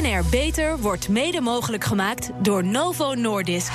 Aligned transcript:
BNR 0.00 0.24
Beter 0.30 0.78
wordt 0.78 1.08
mede 1.08 1.40
mogelijk 1.40 1.84
gemaakt 1.84 2.30
door 2.42 2.64
Novo 2.64 3.14
Nordisk. 3.14 3.72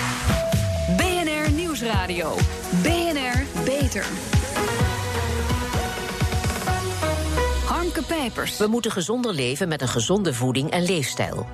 BNR 0.97 1.51
Nieuwsradio. 1.51 2.35
BNR 2.81 3.63
Beter. 3.65 4.05
Harmke 7.65 8.03
Pijpers. 8.03 8.57
We 8.57 8.67
moeten 8.67 8.91
gezonder 8.91 9.33
leven 9.33 9.67
met 9.67 9.81
een 9.81 9.87
gezonde 9.87 10.33
voeding 10.33 10.69
en 10.69 10.83
leefstijl. 10.83 11.47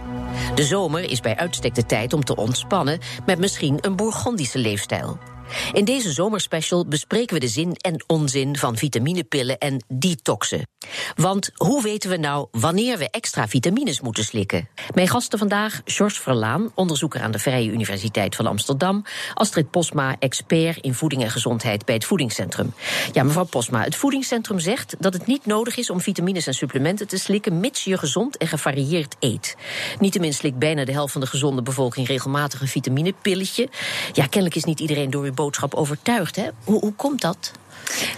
De 0.56 0.64
zomer 0.64 1.10
is 1.10 1.20
bij 1.20 1.38
uitstek 1.38 1.76
de 1.76 1.86
tijd 1.86 2.14
om 2.14 2.24
te 2.24 2.36
ontspannen 2.36 3.00
met 3.26 3.40
misschien 3.40 3.78
een 3.82 3.96
Bourgondische 3.96 4.60
leefstijl. 4.60 5.18
In 5.74 5.86
deze 5.86 6.12
zomerspecial 6.12 6.88
bespreken 6.88 7.34
we 7.34 7.40
de 7.40 7.48
zin 7.48 7.76
en 7.76 8.04
onzin 8.08 8.58
van 8.58 8.78
vitaminepillen 8.78 9.58
en 9.58 9.84
detoxen. 9.88 10.68
Want 11.16 11.50
hoe 11.56 11.84
weten 11.84 12.10
we 12.10 12.18
nou 12.18 12.48
wanneer 12.52 12.98
we 12.98 13.10
extra 13.10 13.48
vitamines 13.48 14.02
moeten 14.02 14.24
slikken? 14.24 14.70
Mijn 14.94 15.08
gasten 15.08 15.40
vandaag, 15.40 15.82
George 15.86 16.22
Verlaan, 16.22 16.72
onderzoeker 16.76 17.22
aan 17.22 17.32
de 17.32 17.40
Vrije 17.40 17.72
Universiteit 17.72 18.36
van 18.36 18.48
Amsterdam. 18.48 19.06
Astrid 19.34 19.72
Posma, 19.72 20.16
expert 20.20 20.78
in 20.78 20.94
voeding 20.94 21.24
en 21.24 21.32
gezondheid 21.32 21.86
bij 21.86 21.96
het 21.96 22.06
Voedingscentrum. 22.06 22.74
Ja, 23.12 23.24
mevrouw 23.24 23.44
Posma, 23.44 23.84
het 23.84 23.96
Voedingscentrum 23.96 24.60
zegt 24.60 24.96
dat 25.00 25.14
het 25.14 25.28
niet 25.28 25.46
nodig 25.46 25.78
is 25.78 25.90
om 25.90 26.02
vitamines 26.02 26.48
en 26.48 26.54
supplementen 26.54 27.08
te 27.08 27.18
slikken, 27.18 27.60
mits 27.60 27.84
je 27.84 27.98
gezond 27.98 28.38
en 28.38 28.48
gevarieerd 28.48 29.16
eet. 29.20 29.56
Niettemin 30.00 30.34
slikt 30.34 30.58
bijna 30.58 30.86
de 30.86 30.92
helft 30.92 31.12
van 31.12 31.22
de 31.22 31.28
gezonde 31.28 31.62
bevolking 31.62 32.08
regelmatig 32.08 32.62
een 32.62 32.68
vitaminepilletje. 32.68 33.70
Ja, 34.14 34.24
kennelijk 34.26 34.56
is 34.56 34.64
niet 34.64 34.80
iedereen 34.80 35.10
door 35.10 35.24
uw 35.24 35.34
boodschap 35.42 35.74
overtuigd. 35.74 36.36
Hè? 36.36 36.48
Hoe, 36.64 36.80
hoe 36.80 36.94
komt 36.94 37.22
dat? 37.22 37.52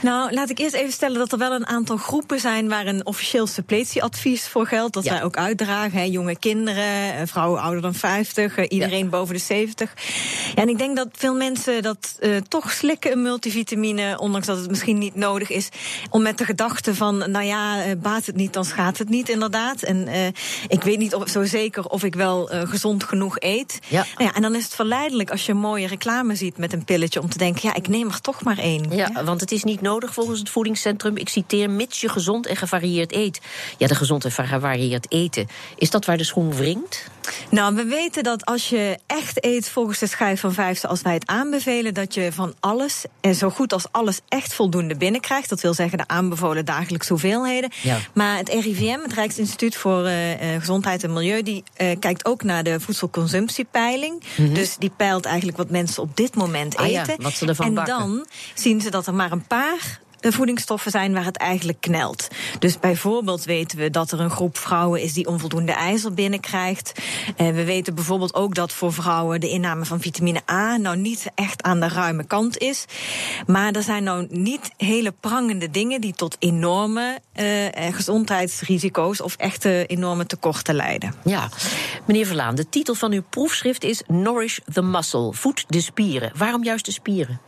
Nou, 0.02 0.34
laat 0.34 0.50
ik 0.50 0.60
eerst 0.60 0.76
even 0.76 0.92
stellen 0.92 1.18
dat 1.18 1.32
er 1.32 1.38
wel 1.38 1.52
een 1.52 1.68
aantal 1.68 1.98
groepen 1.98 2.40
zijn 2.40 2.70
waar 2.70 2.86
een 2.86 3.06
officieel 3.06 3.48
suppletieadvies 3.48 4.48
voor 4.48 4.68
geldt. 4.68 4.94
Dat 4.94 5.04
wij 5.04 5.24
ook 5.24 5.38
uitdragen. 5.38 6.00
Hè, 6.00 6.04
jonge 6.04 6.40
kinderen, 6.40 7.16
eh, 7.16 7.22
vrouwen 7.26 7.62
ouder 7.62 7.82
dan 7.82 7.94
50, 7.94 8.58
eh, 8.58 8.66
iedereen 8.70 9.10
boven 9.10 9.36
de 9.36 9.42
70. 9.42 9.94
Ja, 10.56 10.62
en 10.62 10.70
ik 10.70 10.78
denk 10.78 10.96
dat 10.96 11.08
veel 11.12 11.36
mensen 11.36 11.82
dat 11.82 12.18
uh, 12.20 12.38
toch 12.48 12.72
slikken, 12.72 13.12
een 13.12 13.22
multivitamine, 13.22 14.20
ondanks 14.20 14.48
dat 14.48 14.58
het 14.58 14.70
misschien 14.70 14.98
niet 14.98 15.16
nodig 15.16 15.50
is. 15.50 15.70
Om 16.10 16.22
met 16.22 16.38
de 16.38 16.46
gedachte 16.46 16.96
van, 16.96 17.18
nou 17.18 17.46
ja, 17.46 17.96
baat 17.96 18.26
het 18.26 18.36
niet, 18.36 18.54
dan 18.54 18.66
schaadt 18.66 18.98
het 18.98 19.10
niet, 19.10 19.30
inderdaad. 19.30 19.82
En 19.82 20.08
uh, 20.08 20.26
ik 20.68 20.84
weet 20.84 20.98
niet 20.98 21.16
of, 21.16 21.30
zo 21.30 21.44
zeker 21.44 21.86
of 21.86 22.04
ik 22.04 22.16
wel 22.16 22.50
gezond 22.64 23.04
genoeg 23.04 23.36
eet. 23.40 23.80
Ja. 23.88 24.06
Nou 24.18 24.30
ja. 24.30 24.36
En 24.36 24.42
dan 24.42 24.56
is 24.56 24.64
het 24.64 24.74
verleidelijk 24.74 25.32
als 25.32 25.46
je 25.46 25.52
een 25.52 25.58
mooie 25.58 25.88
reclame 25.88 26.36
ziet 26.36 26.58
met 26.58 26.74
een 26.74 26.86
pilletje 26.86 27.22
om 27.22 27.30
te 27.30 27.38
denken, 27.38 27.62
ja, 27.64 27.76
ik 27.76 27.88
neem 27.88 28.08
er 28.08 28.22
toch 28.22 28.44
maar 28.44 28.58
één. 28.58 28.86
Ja, 28.90 29.10
ja, 29.14 29.24
want 29.24 29.42
het 29.44 29.52
is 29.52 29.64
niet 29.64 29.82
nodig 29.82 30.14
volgens 30.14 30.40
het 30.40 30.50
voedingscentrum. 30.50 31.18
Ik 31.18 31.30
citeer, 31.30 31.70
mits 31.70 32.02
je 32.02 32.10
gezond 32.10 32.46
en 32.48 32.56
gevarieerd 32.56 33.14
eet. 33.14 33.42
Ja, 33.78 33.88
de 33.88 33.96
gezond 33.96 34.26
en 34.26 34.32
gevarieerd 34.32 35.12
eten. 35.12 35.48
Is 35.76 35.90
dat 35.90 36.06
waar 36.06 36.18
de 36.18 36.24
schoen 36.24 36.54
wringt? 36.54 37.12
Nou, 37.50 37.76
we 37.76 37.84
weten 37.84 38.24
dat 38.24 38.46
als 38.46 38.70
je 38.70 38.98
echt 39.08 39.46
eet 39.46 39.70
volgens 39.70 40.00
de 40.00 40.08
schijf 40.08 40.40
van 40.40 40.54
vijf, 40.54 40.80
zoals 40.80 41.02
wij 41.02 41.14
het 41.14 41.28
aanbevelen, 41.28 41.94
dat 41.94 42.14
je 42.14 42.32
van 42.32 42.54
alles 42.60 43.06
en 43.22 43.36
zo 43.36 43.50
goed 43.50 43.74
als 43.74 43.86
alles 43.92 44.20
echt 44.28 44.54
voldoende 44.54 44.96
binnenkrijgt. 44.96 45.50
Dat 45.50 45.62
wil 45.62 45.74
zeggen 45.74 45.98
de 45.98 46.08
aanbevolen 46.08 46.66
dagelijkse 46.66 47.12
hoeveelheden. 47.12 47.72
Ja. 47.82 47.98
Maar 48.14 48.38
het 48.38 48.50
RIVM, 48.50 49.00
het 49.00 49.14
Rijksinstituut 49.14 49.76
voor 49.76 50.08
uh, 50.08 50.16
Gezondheid 50.60 51.04
en 51.04 51.14
Milieu, 51.14 51.44
die 51.44 51.64
uh, 51.78 51.96
kijkt 52.00 52.26
ook 52.26 52.44
naar 52.44 52.64
de 52.64 52.80
voedselconsumptiepeiling. 52.80 54.24
Mm 54.36 54.46
-hmm. 54.46 54.54
Dus 54.54 54.76
die 54.78 54.92
peilt 54.98 55.26
eigenlijk 55.26 55.58
wat 55.58 55.70
mensen 55.70 56.04
op 56.04 56.18
dit 56.18 56.36
moment 56.36 56.76
ah, 56.76 56.86
eten. 56.86 57.16
Ja, 57.18 57.24
wat 57.24 57.34
ze 57.34 57.48
ervan 57.48 57.66
en 57.66 57.74
bakken. 57.74 57.98
dan 57.98 58.26
zien 58.54 58.82
ze 58.82 58.90
dat 58.90 59.08
er 59.08 59.14
maar 59.14 59.32
een 59.32 59.48
paar 59.48 60.02
voedingsstoffen 60.32 60.92
zijn 60.92 61.14
waar 61.14 61.26
het 61.26 61.38
eigenlijk 61.38 61.82
knelt. 61.82 62.28
Dus 62.60 62.80
bijvoorbeeld 62.80 63.44
weten 63.44 63.78
we 63.78 63.90
dat 63.90 64.12
er 64.12 64.20
een 64.20 64.30
groep 64.30 64.58
vrouwen 64.58 65.02
is 65.02 65.14
die 65.14 65.28
onvoldoende 65.28 65.72
ijzer 65.72 66.14
binnenkrijgt. 66.14 66.92
Uh, 67.38 67.48
we 67.48 67.64
weten 67.64 67.96
bijvoorbeeld 67.96 68.34
ook 68.34 68.56
dat 68.56 68.72
voor 68.72 68.94
vrouwen 68.94 69.40
de 69.40 69.50
inname 69.50 69.86
van 69.86 70.00
vitamine 70.00 70.42
A 70.52 70.78
nou 70.78 70.98
niet 70.98 71.26
echt 71.36 71.64
aan 71.64 71.80
de 71.80 71.88
ruime 71.88 72.24
kant 72.24 72.58
is. 72.58 72.86
Maar 73.48 73.72
er 73.72 73.84
zijn 73.84 74.04
nou 74.04 74.28
niet 74.30 74.72
hele 74.78 75.14
prangende 75.20 75.70
dingen 75.70 76.02
die 76.02 76.14
tot 76.14 76.36
enorme 76.40 77.20
uh, 77.36 77.46
gezondheidsrisico's 77.92 79.22
of 79.22 79.36
echte 79.36 79.86
enorme 79.86 80.26
tekorten 80.26 80.76
leiden. 80.76 81.14
Ja, 81.24 81.50
meneer 82.06 82.26
Verlaan, 82.26 82.56
de 82.56 82.70
titel 82.70 82.96
van 82.96 83.12
uw 83.12 83.24
proefschrift 83.30 83.84
is 83.84 84.02
Nourish 84.08 84.58
the 84.74 84.82
Muscle. 84.82 85.34
Voed 85.34 85.66
de 85.68 85.82
spieren. 85.82 86.32
Waarom 86.36 86.64
juist 86.64 86.86
de 86.86 86.92
spieren? 86.92 87.40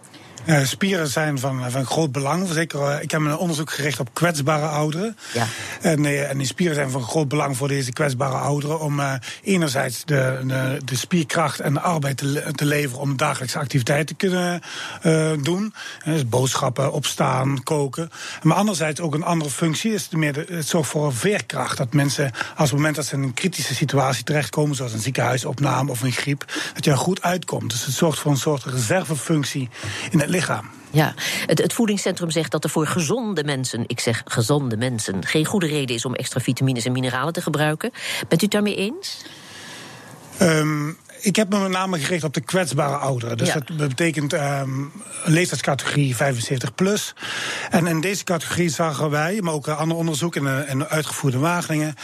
Uh, 0.46 0.66
spieren 0.66 1.08
zijn 1.08 1.40
van, 1.40 1.72
van 1.72 1.86
groot 1.86 2.12
belang. 2.12 2.48
Zeker, 2.52 2.80
uh, 2.80 3.02
ik 3.02 3.12
heb 3.12 3.22
een 3.22 3.38
onderzoek 3.38 3.72
gericht 3.72 4.00
op 4.00 4.14
kwetsbare 4.14 4.66
ouderen. 4.66 5.18
Ja. 5.34 5.46
En, 5.82 6.28
en 6.30 6.38
die 6.38 6.48
spieren 6.48 6.76
zijn 6.76 6.90
van 6.90 7.04
groot 7.04 7.28
belang 7.28 7.58
voor 7.58 7.68
deze 7.68 7.94
kwetsbare 7.94 8.38
ouderen. 8.38 8.80
Om 8.80 9.02
enerzijds 9.44 10.06
de, 10.06 10.42
de, 10.48 10.78
de, 10.86 10.96
spierkracht 10.96 11.60
en 11.60 11.74
de 11.74 11.80
arbeid 11.80 12.18
te, 12.18 12.52
te 12.56 12.66
leveren 12.66 13.00
om 13.00 13.18
dagelijkse 13.18 13.60
activiteiten 13.60 14.16
te 14.16 14.28
kunnen 14.28 14.62
doen. 15.44 15.74
Dus 16.06 16.30
boodschappen, 16.30 16.92
opstaan, 16.92 17.64
koken. 17.64 18.10
Maar 18.42 18.58
anderzijds 18.58 19.00
ook 19.00 19.14
een 19.14 19.24
andere 19.24 19.50
functie 19.50 19.94
is 19.94 20.10
meer 20.10 20.34
de, 20.34 20.46
het 20.50 20.68
zorgt 20.68 20.90
voor 20.90 21.14
veerkracht. 21.14 21.78
Dat 21.78 21.94
mensen, 21.94 22.32
als 22.56 22.70
het 22.70 22.78
moment 22.78 22.96
dat 22.96 23.06
ze 23.06 23.16
in 23.16 23.24
een 23.24 23.34
kritische 23.34 23.76
situatie 23.76 24.24
terechtkomen, 24.24 24.76
zoals 24.76 24.94
een 24.94 25.00
ziekenhuisopname 25.00 25.92
of 25.92 26.02
een 26.02 26.12
griep, 26.12 26.46
dat 26.74 26.86
je 26.86 26.92
er 26.92 26.98
goed 26.98 27.22
uitkomt. 27.22 27.70
Dus 27.70 27.86
het 27.86 27.96
zorgt 27.96 28.20
voor 28.20 28.32
een 28.32 28.38
soort 28.38 28.64
reservefunctie 28.64 29.70
in 30.12 30.20
het 30.20 30.30
lichaam. 30.36 30.70
Ja, 30.92 31.14
het, 31.46 31.62
het, 31.62 31.74
voedingscentrum 31.74 32.30
zegt 32.30 32.52
dat 32.52 32.64
er 32.64 32.70
voor 32.70 32.88
gezonde 32.88 33.44
mensen, 33.44 33.84
ik 33.88 34.00
zeg 34.00 34.22
gezonde 34.26 34.78
mensen, 34.78 35.26
geen 35.26 35.46
goede 35.46 35.68
reden 35.68 35.96
is 35.96 36.06
om 36.06 36.16
extra 36.16 36.40
vitamines 36.40 36.86
en 36.86 36.92
mineralen 36.92 37.34
te 37.34 37.42
gebruiken. 37.42 37.92
Bent 38.28 38.42
u 38.42 38.44
het 38.44 38.52
daarmee 38.52 38.76
eens? 38.76 39.26
Um, 40.42 40.98
ik 41.26 41.36
heb 41.36 41.50
me 41.50 41.60
met 41.60 41.72
name 41.72 42.00
gericht 42.00 42.24
op 42.24 42.34
de 42.34 42.42
kwetsbare 42.42 42.96
ouderen. 42.96 43.38
Dus 43.38 43.54
ja. 43.54 43.60
dat 43.78 43.88
betekent 43.88 44.34
um, 44.34 44.40
een 44.40 44.92
leeftijdscategorie 45.34 46.16
75 46.16 46.76
plus. 46.76 47.14
En 47.70 47.88
in 47.88 48.02
deze 48.02 48.24
categorie 48.24 48.70
zagen 48.70 49.10
wij, 49.10 49.42
maar 49.42 49.54
ook 49.54 49.68
ander 49.68 49.98
onderzoek 49.98 50.36
en, 50.36 50.68
en 50.68 50.90
uitgevoerde 50.90 51.38
wageningen, 51.38 51.96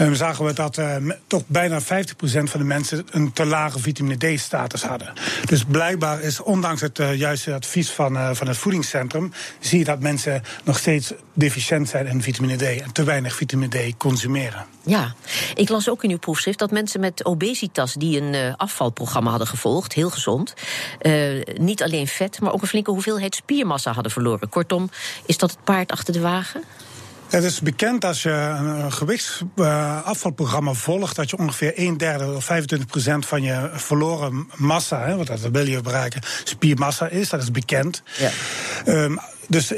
um, 0.00 0.14
zagen 0.14 0.44
we 0.44 0.52
dat 0.52 0.78
uh, 0.78 0.96
toch 1.26 1.42
bijna 1.46 1.80
50% 1.80 1.84
van 2.22 2.60
de 2.60 2.64
mensen 2.64 3.06
een 3.10 3.32
te 3.32 3.44
lage 3.44 3.78
vitamine 3.78 4.34
D-status 4.34 4.82
hadden. 4.82 5.12
Dus 5.44 5.64
blijkbaar 5.64 6.20
is, 6.20 6.40
ondanks 6.40 6.80
het 6.80 6.98
uh, 6.98 7.14
juiste 7.14 7.54
advies 7.54 7.90
van, 7.90 8.14
uh, 8.14 8.30
van 8.32 8.48
het 8.48 8.56
voedingscentrum, 8.56 9.32
zie 9.60 9.78
je 9.78 9.84
dat 9.84 10.00
mensen 10.00 10.42
nog 10.64 10.78
steeds 10.78 11.12
deficiënt 11.32 11.88
zijn 11.88 12.06
in 12.06 12.22
vitamine 12.22 12.56
D 12.56 12.62
en 12.62 12.92
te 12.92 13.04
weinig 13.04 13.34
vitamine 13.34 13.90
D 13.90 13.96
consumeren. 13.96 14.66
Ja, 14.84 15.14
ik 15.54 15.68
las 15.68 15.88
ook 15.88 16.04
in 16.04 16.10
uw 16.10 16.18
proefschrift 16.18 16.58
dat 16.58 16.70
mensen 16.70 17.00
met 17.00 17.24
obesitas 17.24 17.94
die 17.94 18.20
een 18.20 18.54
afvalprogramma 18.66 19.30
hadden 19.30 19.48
gevolgd, 19.48 19.92
heel 19.92 20.10
gezond, 20.10 20.54
uh, 21.02 21.42
niet 21.54 21.82
alleen 21.82 22.06
vet, 22.06 22.40
maar 22.40 22.52
ook 22.52 22.62
een 22.62 22.68
flinke 22.68 22.90
hoeveelheid 22.90 23.34
spiermassa 23.34 23.92
hadden 23.92 24.12
verloren. 24.12 24.48
Kortom, 24.48 24.90
is 25.26 25.38
dat 25.38 25.50
het 25.50 25.64
paard 25.64 25.92
achter 25.92 26.12
de 26.12 26.20
wagen? 26.20 26.62
Het 27.28 27.44
is 27.44 27.60
bekend 27.60 28.04
als 28.04 28.22
je 28.22 28.30
een 28.30 28.92
gewichtsafvalprogramma 28.92 30.70
uh, 30.70 30.76
volgt, 30.76 31.16
dat 31.16 31.30
je 31.30 31.38
ongeveer 31.38 31.72
een 31.74 31.96
derde 31.96 32.34
of 32.34 32.44
25 32.44 32.88
procent 32.88 33.26
van 33.26 33.42
je 33.42 33.70
verloren 33.72 34.48
massa, 34.54 35.04
hè, 35.04 35.16
want 35.16 35.26
dat 35.26 35.40
wil 35.40 35.66
je 35.66 35.80
bereiken, 35.80 36.22
spiermassa 36.44 37.08
is. 37.08 37.28
Dat 37.28 37.42
is 37.42 37.50
bekend. 37.50 38.02
Ja. 38.18 38.30
Um, 38.86 39.18
dus 39.48 39.72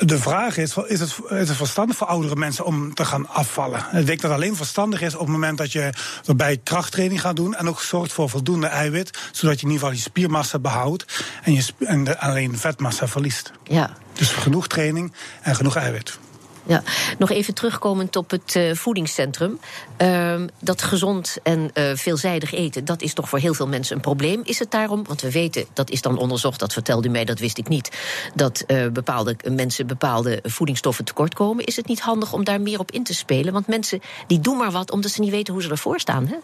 de 0.00 0.18
vraag 0.18 0.56
is, 0.56 0.76
is 0.86 1.00
het, 1.00 1.16
is 1.28 1.48
het 1.48 1.56
verstandig 1.56 1.96
voor 1.96 2.06
oudere 2.06 2.36
mensen 2.36 2.64
om 2.64 2.94
te 2.94 3.04
gaan 3.04 3.28
afvallen? 3.28 3.78
Ik 3.78 4.06
denk 4.06 4.20
dat 4.20 4.30
het 4.30 4.40
alleen 4.40 4.56
verstandig 4.56 5.00
is 5.00 5.14
op 5.14 5.20
het 5.20 5.28
moment 5.28 5.58
dat 5.58 5.72
je 5.72 5.90
erbij 6.26 6.56
krachttraining 6.56 7.20
gaat 7.20 7.36
doen... 7.36 7.54
en 7.54 7.68
ook 7.68 7.80
zorgt 7.80 8.12
voor 8.12 8.28
voldoende 8.28 8.66
eiwit, 8.66 9.18
zodat 9.32 9.60
je 9.60 9.66
in 9.66 9.72
ieder 9.72 9.86
geval 9.86 10.02
je 10.02 10.08
spiermassa 10.08 10.58
behoudt... 10.58 11.22
en, 11.42 11.54
je, 11.54 11.64
en 11.78 12.04
de, 12.04 12.18
alleen 12.18 12.58
vetmassa 12.58 13.08
verliest. 13.08 13.52
Ja. 13.62 13.90
Dus 14.12 14.30
genoeg 14.30 14.66
training 14.66 15.12
en 15.42 15.56
genoeg 15.56 15.76
eiwit. 15.76 16.18
Ja, 16.68 16.82
nog 17.18 17.30
even 17.30 17.54
terugkomend 17.54 18.16
op 18.16 18.30
het 18.30 18.54
uh, 18.54 18.74
voedingscentrum. 18.74 19.58
Uh, 20.02 20.34
dat 20.60 20.82
gezond 20.82 21.36
en 21.42 21.70
uh, 21.74 21.90
veelzijdig 21.94 22.52
eten, 22.52 22.84
dat 22.84 23.02
is 23.02 23.14
toch 23.14 23.28
voor 23.28 23.38
heel 23.38 23.54
veel 23.54 23.68
mensen 23.68 23.96
een 23.96 24.02
probleem. 24.02 24.40
Is 24.44 24.58
het 24.58 24.70
daarom, 24.70 25.04
want 25.06 25.20
we 25.20 25.30
weten, 25.30 25.64
dat 25.72 25.90
is 25.90 26.02
dan 26.02 26.18
onderzocht, 26.18 26.60
dat 26.60 26.72
vertelde 26.72 27.08
u 27.08 27.10
mij, 27.10 27.24
dat 27.24 27.38
wist 27.38 27.58
ik 27.58 27.68
niet, 27.68 27.90
dat 28.34 28.64
uh, 28.66 28.86
bepaalde 28.88 29.36
mensen 29.50 29.86
bepaalde 29.86 30.40
voedingsstoffen 30.42 31.04
tekort 31.04 31.34
komen. 31.34 31.64
Is 31.64 31.76
het 31.76 31.86
niet 31.86 32.00
handig 32.00 32.32
om 32.32 32.44
daar 32.44 32.60
meer 32.60 32.78
op 32.78 32.90
in 32.90 33.04
te 33.04 33.14
spelen? 33.14 33.52
Want 33.52 33.66
mensen 33.66 34.00
die 34.26 34.40
doen 34.40 34.56
maar 34.56 34.70
wat 34.70 34.90
omdat 34.90 35.10
ze 35.10 35.20
niet 35.20 35.30
weten 35.30 35.52
hoe 35.52 35.62
ze 35.62 35.70
ervoor 35.70 36.00
staan, 36.00 36.26
hè? 36.26 36.36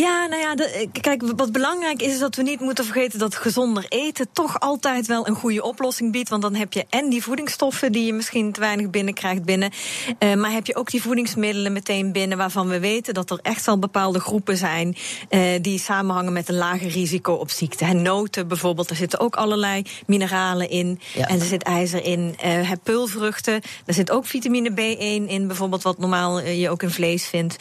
Ja, 0.00 0.26
nou 0.26 0.42
ja, 0.42 0.54
de, 0.54 0.88
kijk, 1.00 1.22
wat 1.36 1.52
belangrijk 1.52 2.02
is, 2.02 2.12
is 2.12 2.18
dat 2.18 2.36
we 2.36 2.42
niet 2.42 2.60
moeten 2.60 2.84
vergeten 2.84 3.18
dat 3.18 3.34
gezonder 3.34 3.84
eten 3.88 4.26
toch 4.32 4.60
altijd 4.60 5.06
wel 5.06 5.26
een 5.28 5.34
goede 5.34 5.62
oplossing 5.62 6.12
biedt. 6.12 6.28
Want 6.28 6.42
dan 6.42 6.54
heb 6.54 6.72
je 6.72 6.84
en 6.90 7.08
die 7.08 7.22
voedingsstoffen 7.22 7.92
die 7.92 8.06
je 8.06 8.12
misschien 8.12 8.52
te 8.52 8.60
weinig 8.60 8.90
binnenkrijgt 8.90 9.44
binnen. 9.44 9.70
Uh, 10.18 10.34
maar 10.34 10.50
heb 10.50 10.66
je 10.66 10.76
ook 10.76 10.90
die 10.90 11.02
voedingsmiddelen 11.02 11.72
meteen 11.72 12.12
binnen 12.12 12.38
waarvan 12.38 12.68
we 12.68 12.80
weten 12.80 13.14
dat 13.14 13.30
er 13.30 13.38
echt 13.42 13.66
wel 13.66 13.78
bepaalde 13.78 14.20
groepen 14.20 14.56
zijn 14.56 14.96
uh, 15.30 15.40
die 15.60 15.78
samenhangen 15.78 16.32
met 16.32 16.48
een 16.48 16.56
lager 16.56 16.88
risico 16.88 17.32
op 17.32 17.50
ziekte. 17.50 17.84
En 17.84 18.02
noten 18.02 18.48
bijvoorbeeld, 18.48 18.90
er 18.90 18.96
zitten 18.96 19.20
ook 19.20 19.36
allerlei 19.36 19.82
mineralen 20.06 20.70
in. 20.70 21.00
Ja. 21.14 21.28
En 21.28 21.40
er 21.40 21.46
zit 21.46 21.62
ijzer 21.62 22.04
in. 22.04 22.36
Uh, 22.44 22.70
pulvruchten, 22.82 23.60
daar 23.84 23.94
zit 23.94 24.10
ook 24.10 24.26
vitamine 24.26 24.70
B1 24.70 25.30
in, 25.30 25.46
bijvoorbeeld, 25.46 25.82
wat 25.82 25.98
normaal 25.98 26.40
je 26.40 26.70
ook 26.70 26.82
in 26.82 26.90
vlees 26.90 27.26
vindt. 27.26 27.56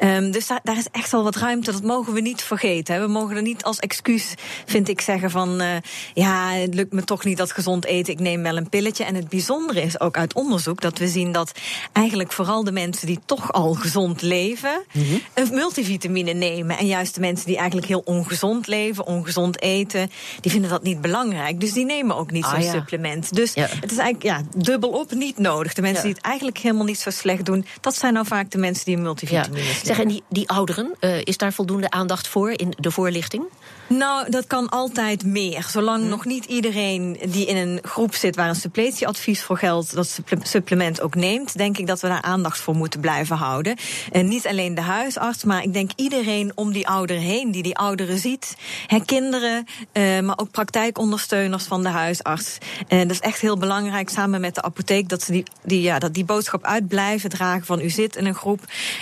Um, 0.00 0.30
dus 0.30 0.46
daar, 0.46 0.60
daar 0.62 0.76
is 0.76 0.88
echt 0.92 1.10
wel 1.10 1.22
wat 1.22 1.36
ruimte 1.36 1.76
dat 1.80 1.90
mogen 1.90 2.12
we 2.12 2.20
niet 2.20 2.42
vergeten. 2.42 2.94
Hè. 2.94 3.00
We 3.00 3.06
mogen 3.06 3.36
er 3.36 3.42
niet 3.42 3.64
als 3.64 3.78
excuus, 3.78 4.34
vind 4.66 4.88
ik, 4.88 5.00
zeggen 5.00 5.30
van... 5.30 5.62
Uh, 5.62 5.76
ja, 6.14 6.50
het 6.50 6.74
lukt 6.74 6.92
me 6.92 7.04
toch 7.04 7.24
niet 7.24 7.36
dat 7.36 7.52
gezond 7.52 7.84
eten, 7.84 8.12
ik 8.12 8.20
neem 8.20 8.42
wel 8.42 8.56
een 8.56 8.68
pilletje. 8.68 9.04
En 9.04 9.14
het 9.14 9.28
bijzondere 9.28 9.82
is 9.82 10.00
ook 10.00 10.16
uit 10.16 10.34
onderzoek 10.34 10.80
dat 10.80 10.98
we 10.98 11.08
zien 11.08 11.32
dat 11.32 11.52
eigenlijk 11.92 12.32
vooral 12.32 12.64
de 12.64 12.72
mensen 12.72 13.06
die 13.06 13.18
toch 13.26 13.52
al 13.52 13.74
gezond 13.74 14.22
leven... 14.22 14.82
Mm 14.92 15.02
-hmm. 15.02 15.20
een 15.34 15.48
multivitamine 15.50 16.32
nemen. 16.32 16.78
En 16.78 16.86
juist 16.86 17.14
de 17.14 17.20
mensen 17.20 17.46
die 17.46 17.56
eigenlijk 17.56 17.86
heel 17.86 18.02
ongezond 18.04 18.66
leven, 18.66 19.06
ongezond 19.06 19.60
eten... 19.60 20.10
die 20.40 20.50
vinden 20.50 20.70
dat 20.70 20.82
niet 20.82 21.00
belangrijk. 21.00 21.60
Dus 21.60 21.72
die 21.72 21.84
nemen 21.84 22.16
ook 22.16 22.30
niet 22.30 22.44
ah, 22.44 22.50
zo'n 22.50 22.62
ja. 22.62 22.72
supplement. 22.72 23.34
Dus 23.34 23.54
ja. 23.54 23.66
het 23.80 23.90
is 23.90 23.98
eigenlijk 23.98 24.22
ja, 24.22 24.42
dubbel 24.56 24.90
op 24.90 25.12
niet 25.12 25.38
nodig. 25.38 25.74
De 25.74 25.82
mensen 25.82 26.02
ja. 26.02 26.06
die 26.06 26.16
het 26.16 26.24
eigenlijk 26.24 26.58
helemaal 26.58 26.84
niet 26.84 26.98
zo 26.98 27.10
slecht 27.10 27.44
doen... 27.44 27.66
dat 27.80 27.94
zijn 27.94 28.12
nou 28.12 28.26
vaak 28.26 28.50
de 28.50 28.58
mensen 28.58 28.84
die 28.84 28.96
een 28.96 29.02
multivitamine 29.02 29.64
ja. 29.64 29.72
Zeg, 29.84 30.00
en 30.00 30.08
die, 30.08 30.22
die 30.28 30.48
ouderen, 30.48 30.96
uh, 31.00 31.20
is 31.24 31.36
daar 31.36 31.52
voldoende 31.52 31.67
voldoende 31.68 31.96
aandacht 31.96 32.28
voor 32.28 32.50
in 32.50 32.72
de 32.78 32.90
voorlichting? 32.90 33.44
Nou, 33.88 34.30
dat 34.30 34.46
kan 34.46 34.68
altijd 34.68 35.24
meer. 35.24 35.66
Zolang 35.70 36.02
hm. 36.02 36.08
nog 36.08 36.24
niet 36.24 36.44
iedereen 36.44 37.18
die 37.28 37.46
in 37.46 37.56
een 37.56 37.78
groep 37.82 38.14
zit 38.14 38.36
waar 38.36 38.48
een 38.48 38.54
suppletieadvies 38.54 39.42
voor 39.42 39.58
geldt, 39.58 39.94
dat 39.94 40.20
supplement 40.42 41.00
ook 41.00 41.14
neemt, 41.14 41.56
denk 41.56 41.78
ik 41.78 41.86
dat 41.86 42.00
we 42.00 42.08
daar 42.08 42.22
aandacht 42.22 42.58
voor 42.58 42.74
moeten 42.74 43.00
blijven 43.00 43.36
houden. 43.36 43.76
En 44.12 44.28
niet 44.28 44.46
alleen 44.46 44.74
de 44.74 44.80
huisarts, 44.80 45.44
maar 45.44 45.62
ik 45.62 45.72
denk 45.72 45.90
iedereen 45.96 46.52
om 46.54 46.72
die 46.72 46.88
ouderen 46.88 47.22
heen, 47.22 47.50
die 47.50 47.62
die 47.62 47.76
ouderen 47.76 48.18
ziet. 48.18 48.56
Hè, 48.86 49.00
kinderen, 49.04 49.66
eh, 49.92 50.20
maar 50.20 50.38
ook 50.38 50.50
praktijkondersteuners 50.50 51.64
van 51.64 51.82
de 51.82 51.88
huisarts. 51.88 52.58
En 52.88 53.08
dat 53.08 53.16
is 53.16 53.20
echt 53.20 53.40
heel 53.40 53.58
belangrijk 53.58 54.08
samen 54.08 54.40
met 54.40 54.54
de 54.54 54.62
apotheek 54.62 55.08
dat 55.08 55.22
ze 55.22 55.32
die, 55.32 55.44
die, 55.64 55.82
ja, 55.82 55.98
dat 55.98 56.14
die 56.14 56.24
boodschap 56.24 56.64
uit 56.64 56.88
blijven 56.88 57.30
dragen 57.30 57.66
van 57.66 57.80
u 57.80 57.90
zit 57.90 58.16
in 58.16 58.26
een 58.26 58.34
groep, 58.34 58.60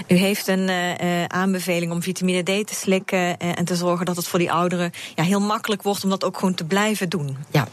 u 0.08 0.14
heeft 0.14 0.48
een 0.48 0.68
uh, 0.68 1.24
aanbeveling 1.24 1.92
om 1.92 2.02
vitamine 2.02 2.42
Te 2.46 2.74
slikken 2.74 3.18
uh, 3.18 3.34
en 3.38 3.64
te 3.64 3.76
zorgen 3.76 4.06
dat 4.06 4.16
het 4.16 4.26
voor 4.26 4.38
die 4.38 4.52
ouderen 4.52 4.92
ja, 5.14 5.22
heel 5.22 5.40
makkelijk 5.40 5.82
wordt 5.82 6.04
om 6.04 6.10
dat 6.10 6.24
ook 6.24 6.38
gewoon 6.38 6.54
te 6.54 6.64
blijven 6.64 7.08
doen. 7.08 7.36
Ja, 7.50 7.68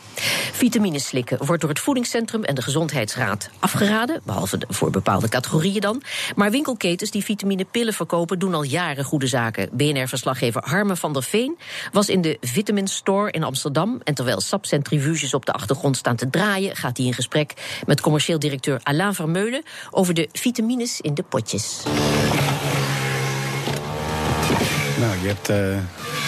vitamines 0.51 1.05
slikken 1.05 1.45
wordt 1.45 1.61
door 1.61 1.69
het 1.69 1.79
Voedingscentrum 1.79 2.43
en 2.43 2.55
de 2.55 2.61
Gezondheidsraad 2.61 3.49
afgeraden, 3.59 4.21
behalve 4.23 4.59
voor 4.67 4.89
bepaalde 4.89 5.29
categorieën 5.29 5.81
dan. 5.81 6.01
Maar 6.35 6.51
winkelketens 6.51 7.11
die 7.11 7.23
vitaminepillen 7.23 7.93
verkopen 7.93 8.39
doen 8.39 8.53
al 8.53 8.63
jaren 8.63 9.03
goede 9.03 9.27
zaken. 9.27 9.69
BNR-verslaggever 9.71 10.61
Harme 10.65 10.95
van 10.95 11.13
der 11.13 11.23
Veen 11.23 11.57
was 11.91 12.09
in 12.09 12.21
de 12.21 12.37
Vitamin 12.41 12.87
Store 12.87 13.31
in 13.31 13.43
Amsterdam. 13.43 14.01
En 14.03 14.13
terwijl 14.13 14.41
sapcentrifuges 14.41 15.33
op 15.33 15.45
de 15.45 15.51
achtergrond 15.51 15.97
staan 15.97 16.15
te 16.15 16.29
draaien, 16.29 16.75
gaat 16.75 16.97
hij 16.97 17.05
in 17.05 17.13
gesprek 17.13 17.53
met 17.85 18.01
commercieel 18.01 18.39
directeur 18.39 18.79
Alain 18.83 19.13
Vermeulen 19.13 19.63
over 19.91 20.13
de 20.13 20.29
vitamines 20.31 21.01
in 21.01 21.13
de 21.13 21.23
potjes. 21.23 21.83
Nou, 25.03 25.15
je 25.21 25.27
hebt 25.27 25.49
uh, 25.49 25.55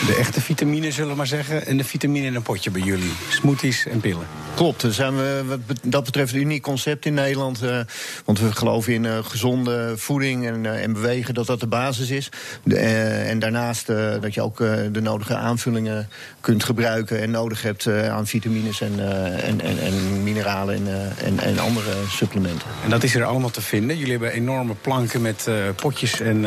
de 0.07 0.15
echte 0.19 0.41
vitamine, 0.41 0.91
zullen 0.91 1.09
we 1.09 1.15
maar 1.15 1.27
zeggen. 1.27 1.65
En 1.65 1.77
de 1.77 1.83
vitamine 1.83 2.25
in 2.25 2.35
een 2.35 2.41
potje 2.41 2.71
bij 2.71 2.81
jullie. 2.81 3.11
Smoothies 3.29 3.85
en 3.87 3.99
pillen. 3.99 4.27
Klopt, 4.55 4.85
zijn 4.89 5.15
we 5.15 5.43
wat 5.45 5.79
dat 5.83 6.03
betreft 6.03 6.33
een 6.33 6.39
uniek 6.39 6.61
concept 6.61 7.05
in 7.05 7.13
Nederland. 7.13 7.63
Uh, 7.63 7.79
want 8.25 8.39
we 8.39 8.51
geloven 8.51 8.93
in 8.93 9.03
uh, 9.03 9.17
gezonde 9.23 9.93
voeding 9.97 10.47
en, 10.47 10.81
en, 10.81 10.93
bewegen, 10.93 11.33
dat 11.33 11.45
dat 11.45 11.59
de 11.59 11.67
basis 11.67 12.09
is. 12.09 12.29
De, 12.63 12.77
en 12.77 13.39
daarnaast 13.39 13.87
dat 14.21 14.33
je 14.33 14.41
ook 14.41 14.57
de 14.91 15.01
nodige 15.01 15.35
aanvullingen 15.35 16.09
kunt 16.41 16.63
gebruiken 16.63 17.21
en 17.21 17.31
nodig 17.31 17.61
hebt 17.61 17.87
aan 17.87 18.27
vitamines 18.27 18.81
en, 18.81 18.99
en, 19.41 19.61
en, 19.61 19.79
en, 19.79 20.23
mineralen 20.23 20.87
en, 21.23 21.39
en, 21.39 21.59
andere 21.59 21.91
supplementen. 22.09 22.67
En 22.83 22.89
dat 22.89 23.03
is 23.03 23.15
er 23.15 23.23
allemaal 23.23 23.49
te 23.49 23.61
vinden. 23.61 23.97
Jullie 23.97 24.11
hebben 24.11 24.31
enorme 24.31 24.73
planken 24.81 25.21
met 25.21 25.49
potjes 25.75 26.19
en, 26.19 26.45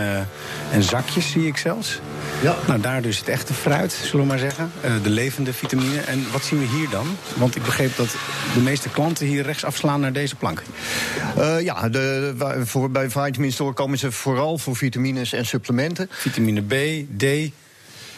en 0.73 0.83
zakjes, 0.83 1.31
zie 1.31 1.47
ik 1.47 1.57
zelfs. 1.57 2.01
Ja. 2.43 2.57
Nou, 2.67 2.81
daar 2.81 3.03
dus 3.03 3.19
het 3.19 3.29
echte 3.29 3.55
fruit, 3.55 3.93
zullen 3.93 4.21
we 4.21 4.31
maar 4.31 4.39
zeggen. 4.39 4.71
de 5.03 5.11
levende 5.11 5.53
vitamine. 5.53 6.01
En 6.01 6.27
wat 6.33 6.45
zien 6.45 6.59
we 6.59 6.67
hier 6.67 6.89
dan? 6.89 7.07
Want 7.37 7.57
ik 7.57 7.63
begreep 7.63 7.97
dat 7.97 8.09
de 8.55 8.61
meeste 8.61 8.89
klanten 8.89 9.27
hier 9.27 9.43
rechts 9.43 9.65
afslaan 9.65 10.01
naar 10.01 10.13
deze 10.13 10.37
plank. 10.37 10.63
Uh, 11.39 11.61
ja, 11.61 11.89
de, 11.89 12.35
voor, 12.65 12.91
bij 12.91 13.11
Vitamin 13.11 13.53
Store 13.53 13.73
komen 13.73 13.99
ze 13.99 14.13
vooral 14.13 14.59
voor 14.59 14.77
vitamines 14.77 15.33
en 15.33 15.47
supplementen. 15.47 16.09
Vitamine 16.11 16.63
B, 16.63 16.73
D, 17.19 17.23
een 17.23 17.53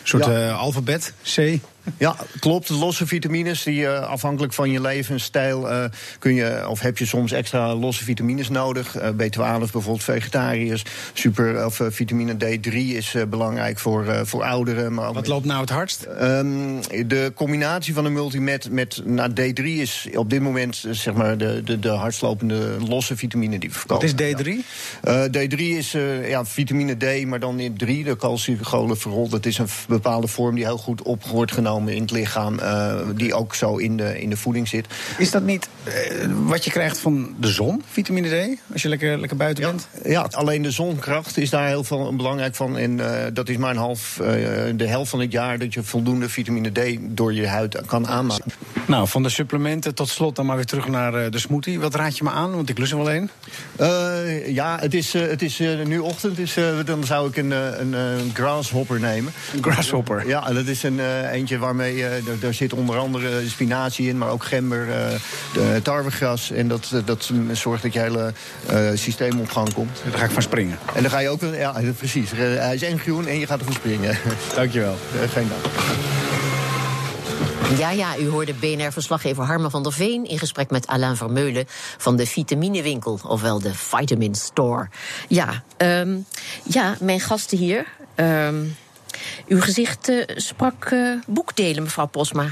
soort 0.03 0.25
ja. 0.25 0.49
uh, 0.49 0.59
alfabet, 0.59 1.13
C. 1.23 1.59
Ja, 1.99 2.17
klopt. 2.39 2.69
Losse 2.69 3.07
vitamines, 3.07 3.63
die 3.63 3.81
uh, 3.81 4.01
afhankelijk 4.01 4.53
van 4.53 4.71
je 4.71 4.81
levensstijl 4.81 5.71
uh, 5.71 5.85
kun 6.19 6.35
je, 6.35 6.69
of 6.69 6.81
heb 6.81 6.99
je 6.99 7.07
soms 7.07 7.33
extra 7.33 7.75
losse 7.75 8.05
vitamines 8.05 8.49
nodig. 8.49 8.97
Uh, 8.97 9.09
B12 9.09 9.59
bijvoorbeeld 9.59 10.05
vegetariërs. 10.05 10.85
Super, 11.13 11.65
of 11.67 11.81
vitamine 11.89 12.35
D3 12.35 12.73
is 12.73 13.15
belangrijk 13.29 13.79
voor, 13.79 14.27
voor 14.27 14.45
ouderen. 14.45 14.95
Maar 14.95 15.13
Wat 15.13 15.27
loopt 15.27 15.45
nou 15.45 15.61
het 15.61 15.71
hardst? 15.71 16.07
Um, 16.21 16.81
de 17.07 17.33
combinatie 17.35 17.95
van 17.95 18.05
een 18.05 18.13
multimet 18.13 18.71
met 18.71 19.03
nou, 19.05 19.31
D3 19.31 19.65
is 19.65 20.09
op 20.15 20.31
dit 20.31 20.41
moment 20.41 20.85
zeg 20.91 21.15
maar 21.15 21.39
de, 21.39 21.63
de, 21.65 21.79
de 21.79 21.89
hardslopende 21.89 22.77
losse 22.89 23.17
vitamine 23.17 23.59
die 23.59 23.69
we 23.69 23.75
verkopen. 23.75 24.17
Wat 24.17 24.21
is 24.21 24.35
D3? 24.35 24.67
Ja. 25.03 25.29
D3 25.29 25.57
is 25.57 25.93
ja, 26.27 26.45
vitamine 26.45 26.97
D, 26.97 27.27
maar 27.27 27.41
dan 27.41 27.61
in 27.61 27.77
3, 27.77 28.05
de 28.05 28.17
calciumcholesterol. 28.17 29.29
Dat 29.29 29.47
is 29.47 29.59
een 29.59 29.69
bepaalde 29.89 30.27
vorm 30.27 30.55
die 30.55 30.65
heel 30.65 30.79
goed 30.79 31.03
op 31.03 31.25
wordt 31.25 31.53
genomen 31.53 31.70
in 31.79 32.01
het 32.01 32.11
lichaam, 32.11 32.59
uh, 32.59 32.95
die 33.15 33.35
ook 33.35 33.55
zo 33.55 33.77
in 33.77 33.97
de, 33.97 34.21
in 34.21 34.31
de 34.31 34.37
voeding 34.37 34.69
zit. 34.69 34.87
Is 35.19 35.31
dat 35.31 35.43
niet 35.43 35.69
uh, 35.85 35.95
wat 36.45 36.65
je 36.65 36.71
krijgt 36.71 36.99
van 36.99 37.35
de 37.39 37.49
zon, 37.49 37.83
vitamine 37.91 38.29
D, 38.29 38.59
als 38.73 38.83
je 38.83 38.89
lekker, 38.89 39.19
lekker 39.19 39.37
buiten 39.37 39.65
ja. 39.65 39.71
bent? 39.71 39.89
Ja, 40.05 40.29
alleen 40.31 40.63
de 40.63 40.71
zonkracht 40.71 41.39
is 41.39 41.51
daar 41.51 41.67
heel 41.67 41.85
veel 41.85 42.17
belangrijk 42.17 42.55
van. 42.55 42.79
En 42.79 42.99
uh, 42.99 43.11
dat 43.33 43.49
is 43.49 43.57
maar 43.57 43.71
een 43.71 43.77
half, 43.77 44.21
de 44.75 44.87
helft 44.87 45.11
van 45.11 45.21
het 45.21 45.33
jaar 45.33 45.59
dat 45.59 45.75
je 45.75 45.83
voldoende 45.83 46.29
vitamine 46.29 46.71
D 46.71 46.99
door 47.01 47.33
je 47.33 47.47
huid 47.47 47.81
kan 47.87 48.07
aanmaken. 48.07 48.53
Nou, 48.87 49.09
van 49.09 49.23
de 49.23 49.29
supplementen 49.29 49.95
tot 49.95 50.09
slot 50.09 50.37
dan 50.37 50.47
maar 50.47 50.57
weer 50.57 50.65
terug 50.65 50.89
naar 50.89 51.31
de 51.31 51.39
smoothie. 51.39 51.81
Wat 51.81 51.95
raad 51.95 52.17
je 52.17 52.25
me 52.25 52.31
aan? 52.31 52.55
Want 52.55 52.69
ik 52.69 52.79
lust 52.79 52.93
er 52.93 52.99
wel 52.99 53.13
een. 53.13 53.31
ja, 54.55 54.79
het 54.81 54.95
is, 54.95 55.13
het 55.13 55.43
is 55.43 55.59
nu 55.85 55.99
ochtend, 55.99 56.37
dus, 56.37 56.57
dan 56.85 57.05
zou 57.05 57.29
ik 57.29 57.37
een, 57.37 57.51
een, 57.51 57.93
een 57.93 58.31
grasshopper 58.35 59.01
nemen. 59.01 59.33
Een 59.55 59.63
grasshopper? 59.63 60.29
Ja, 60.29 60.53
dat 60.53 60.67
is 60.67 60.83
een 60.83 61.01
eentje 61.31 61.59
waarmee 61.61 61.97
uh, 61.97 62.07
daar 62.41 62.55
zit 62.55 62.73
onder 62.73 62.99
andere 62.99 63.49
spinazie 63.49 64.09
in, 64.09 64.19
maar 64.19 64.31
ook 64.31 64.45
gember, 64.45 64.89
uh, 64.89 64.95
de 65.53 65.81
tarwegras. 65.83 66.51
En 66.51 66.69
dat, 66.69 66.93
dat 67.05 67.31
zorgt 67.53 67.83
dat 67.83 67.93
je 67.93 68.01
hele 68.01 68.33
uh, 68.71 68.91
systeem 68.95 69.41
op 69.41 69.51
gang 69.51 69.75
komt. 69.75 70.03
Daar 70.11 70.19
ga 70.19 70.25
ik 70.25 70.31
van 70.31 70.43
springen. 70.43 70.79
En 70.95 71.03
dan 71.03 71.11
ga 71.11 71.19
je 71.19 71.29
ook, 71.29 71.41
ja, 71.41 71.75
precies. 71.97 72.31
Hij 72.35 72.75
is 72.75 72.83
en 72.83 72.99
groen 72.99 73.27
en 73.27 73.39
je 73.39 73.47
gaat 73.47 73.59
ervan 73.59 73.75
springen. 73.75 74.19
Dankjewel. 74.55 74.97
geen 75.33 75.49
dank. 75.49 75.75
Ja, 77.79 77.91
ja, 77.91 78.19
u 78.19 78.29
hoorde 78.29 78.55
BNR-verslaggever 78.55 79.45
Harme 79.45 79.71
van 79.71 79.83
der 79.83 79.93
Veen 79.93 80.25
in 80.25 80.39
gesprek 80.39 80.71
met 80.71 80.87
Alain 80.87 81.17
Vermeulen 81.17 81.65
van 81.99 82.17
de 82.17 82.27
Vitaminewinkel, 82.27 83.21
ofwel 83.27 83.61
de 83.61 83.75
Vitamin 83.75 84.35
Store. 84.35 84.89
Ja, 85.29 85.63
um, 85.79 86.27
ja 86.65 86.97
mijn 87.01 87.21
gasten 87.21 87.59
hier. 87.59 87.87
Um, 88.17 88.77
uw 89.49 89.61
gezicht 89.61 90.09
uh, 90.09 90.23
sprak 90.37 90.91
uh, 90.91 91.19
boekdelen, 91.27 91.83
mevrouw 91.83 92.07
Posma. 92.07 92.47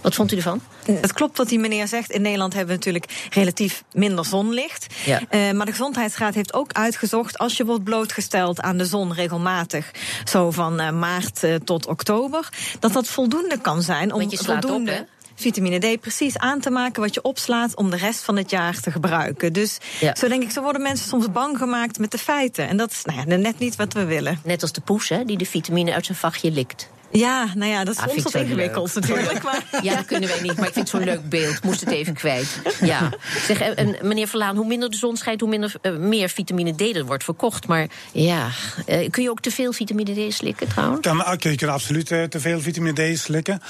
Wat 0.00 0.14
vond 0.14 0.32
u 0.32 0.36
ervan? 0.36 0.60
Het 0.84 1.12
klopt 1.12 1.38
wat 1.38 1.48
die 1.48 1.58
meneer 1.58 1.88
zegt. 1.88 2.10
In 2.10 2.22
Nederland 2.22 2.52
hebben 2.52 2.70
we 2.70 2.76
natuurlijk 2.76 3.28
relatief 3.30 3.82
minder 3.92 4.24
zonlicht. 4.24 4.86
Ja. 5.04 5.20
Uh, 5.30 5.50
maar 5.50 5.66
de 5.66 5.72
Gezondheidsraad 5.72 6.34
heeft 6.34 6.54
ook 6.54 6.72
uitgezocht... 6.72 7.38
als 7.38 7.56
je 7.56 7.64
wordt 7.64 7.84
blootgesteld 7.84 8.60
aan 8.60 8.76
de 8.76 8.84
zon 8.84 9.14
regelmatig... 9.14 9.90
zo 10.24 10.50
van 10.50 10.80
uh, 10.80 10.90
maart 10.90 11.44
uh, 11.44 11.54
tot 11.54 11.86
oktober... 11.86 12.48
dat 12.78 12.92
dat 12.92 13.08
voldoende 13.08 13.60
kan 13.60 13.82
zijn 13.82 14.12
om 14.12 14.36
voldoende... 14.36 14.92
Op, 14.92 15.06
vitamine 15.42 15.78
D 15.78 16.00
precies 16.00 16.38
aan 16.38 16.60
te 16.60 16.70
maken 16.70 17.02
wat 17.02 17.14
je 17.14 17.22
opslaat 17.22 17.76
om 17.76 17.90
de 17.90 17.96
rest 17.96 18.20
van 18.20 18.36
het 18.36 18.50
jaar 18.50 18.80
te 18.80 18.90
gebruiken. 18.90 19.52
Dus 19.52 19.78
ja. 20.00 20.14
zo 20.16 20.28
denk 20.28 20.42
ik, 20.42 20.50
zo 20.50 20.62
worden 20.62 20.82
mensen 20.82 21.08
soms 21.08 21.30
bang 21.30 21.58
gemaakt 21.58 21.98
met 21.98 22.10
de 22.10 22.18
feiten. 22.18 22.68
En 22.68 22.76
dat 22.76 22.90
is 22.90 23.04
nou 23.04 23.18
ja, 23.18 23.36
net 23.36 23.58
niet 23.58 23.76
wat 23.76 23.92
we 23.92 24.04
willen. 24.04 24.40
Net 24.44 24.62
als 24.62 24.72
de 24.72 24.80
poes, 24.80 25.08
hè, 25.08 25.24
die 25.24 25.38
de 25.38 25.46
vitamine 25.46 25.94
uit 25.94 26.06
zijn 26.06 26.18
vachtje 26.18 26.50
likt. 26.50 26.88
Ja, 27.12 27.48
nou 27.54 27.70
ja, 27.70 27.84
dat 27.84 27.94
is 27.94 28.00
ah, 28.00 28.08
soms 28.08 28.22
wat 28.22 28.34
ingewikkeld 28.34 28.94
natuurlijk. 28.94 29.42
Maar. 29.42 29.60
Ja, 29.82 29.94
dat 29.94 30.04
kunnen 30.04 30.28
wij 30.28 30.40
niet, 30.40 30.56
maar 30.56 30.66
ik 30.66 30.72
vind 30.72 30.90
het 30.90 31.00
zo'n 31.00 31.04
leuk 31.04 31.28
beeld. 31.28 31.62
Moest 31.62 31.80
het 31.80 31.90
even 31.90 32.14
kwijt. 32.14 32.60
Ja. 32.80 33.10
Zeg, 33.46 33.60
en, 33.60 33.96
meneer 34.02 34.28
Verlaan, 34.28 34.56
hoe 34.56 34.66
minder 34.66 34.90
de 34.90 34.96
zon 34.96 35.16
schijnt, 35.16 35.40
hoe 35.40 35.48
minder, 35.48 35.74
uh, 35.82 35.96
meer 35.96 36.28
vitamine 36.28 36.74
D 36.74 36.96
er 36.96 37.04
wordt 37.04 37.24
verkocht. 37.24 37.66
Maar 37.66 37.86
ja, 38.12 38.48
uh, 38.86 39.10
kun 39.10 39.22
je 39.22 39.30
ook 39.30 39.40
te 39.40 39.50
veel 39.50 39.72
vitamine 39.72 40.28
D 40.28 40.34
slikken 40.34 40.68
trouwens? 40.68 41.00
Kan, 41.00 41.38
je 41.38 41.56
kan 41.56 41.68
absoluut 41.68 42.10
uh, 42.10 42.22
te 42.22 42.40
veel 42.40 42.60
vitamine 42.60 43.14
D 43.14 43.18
slikken. 43.18 43.62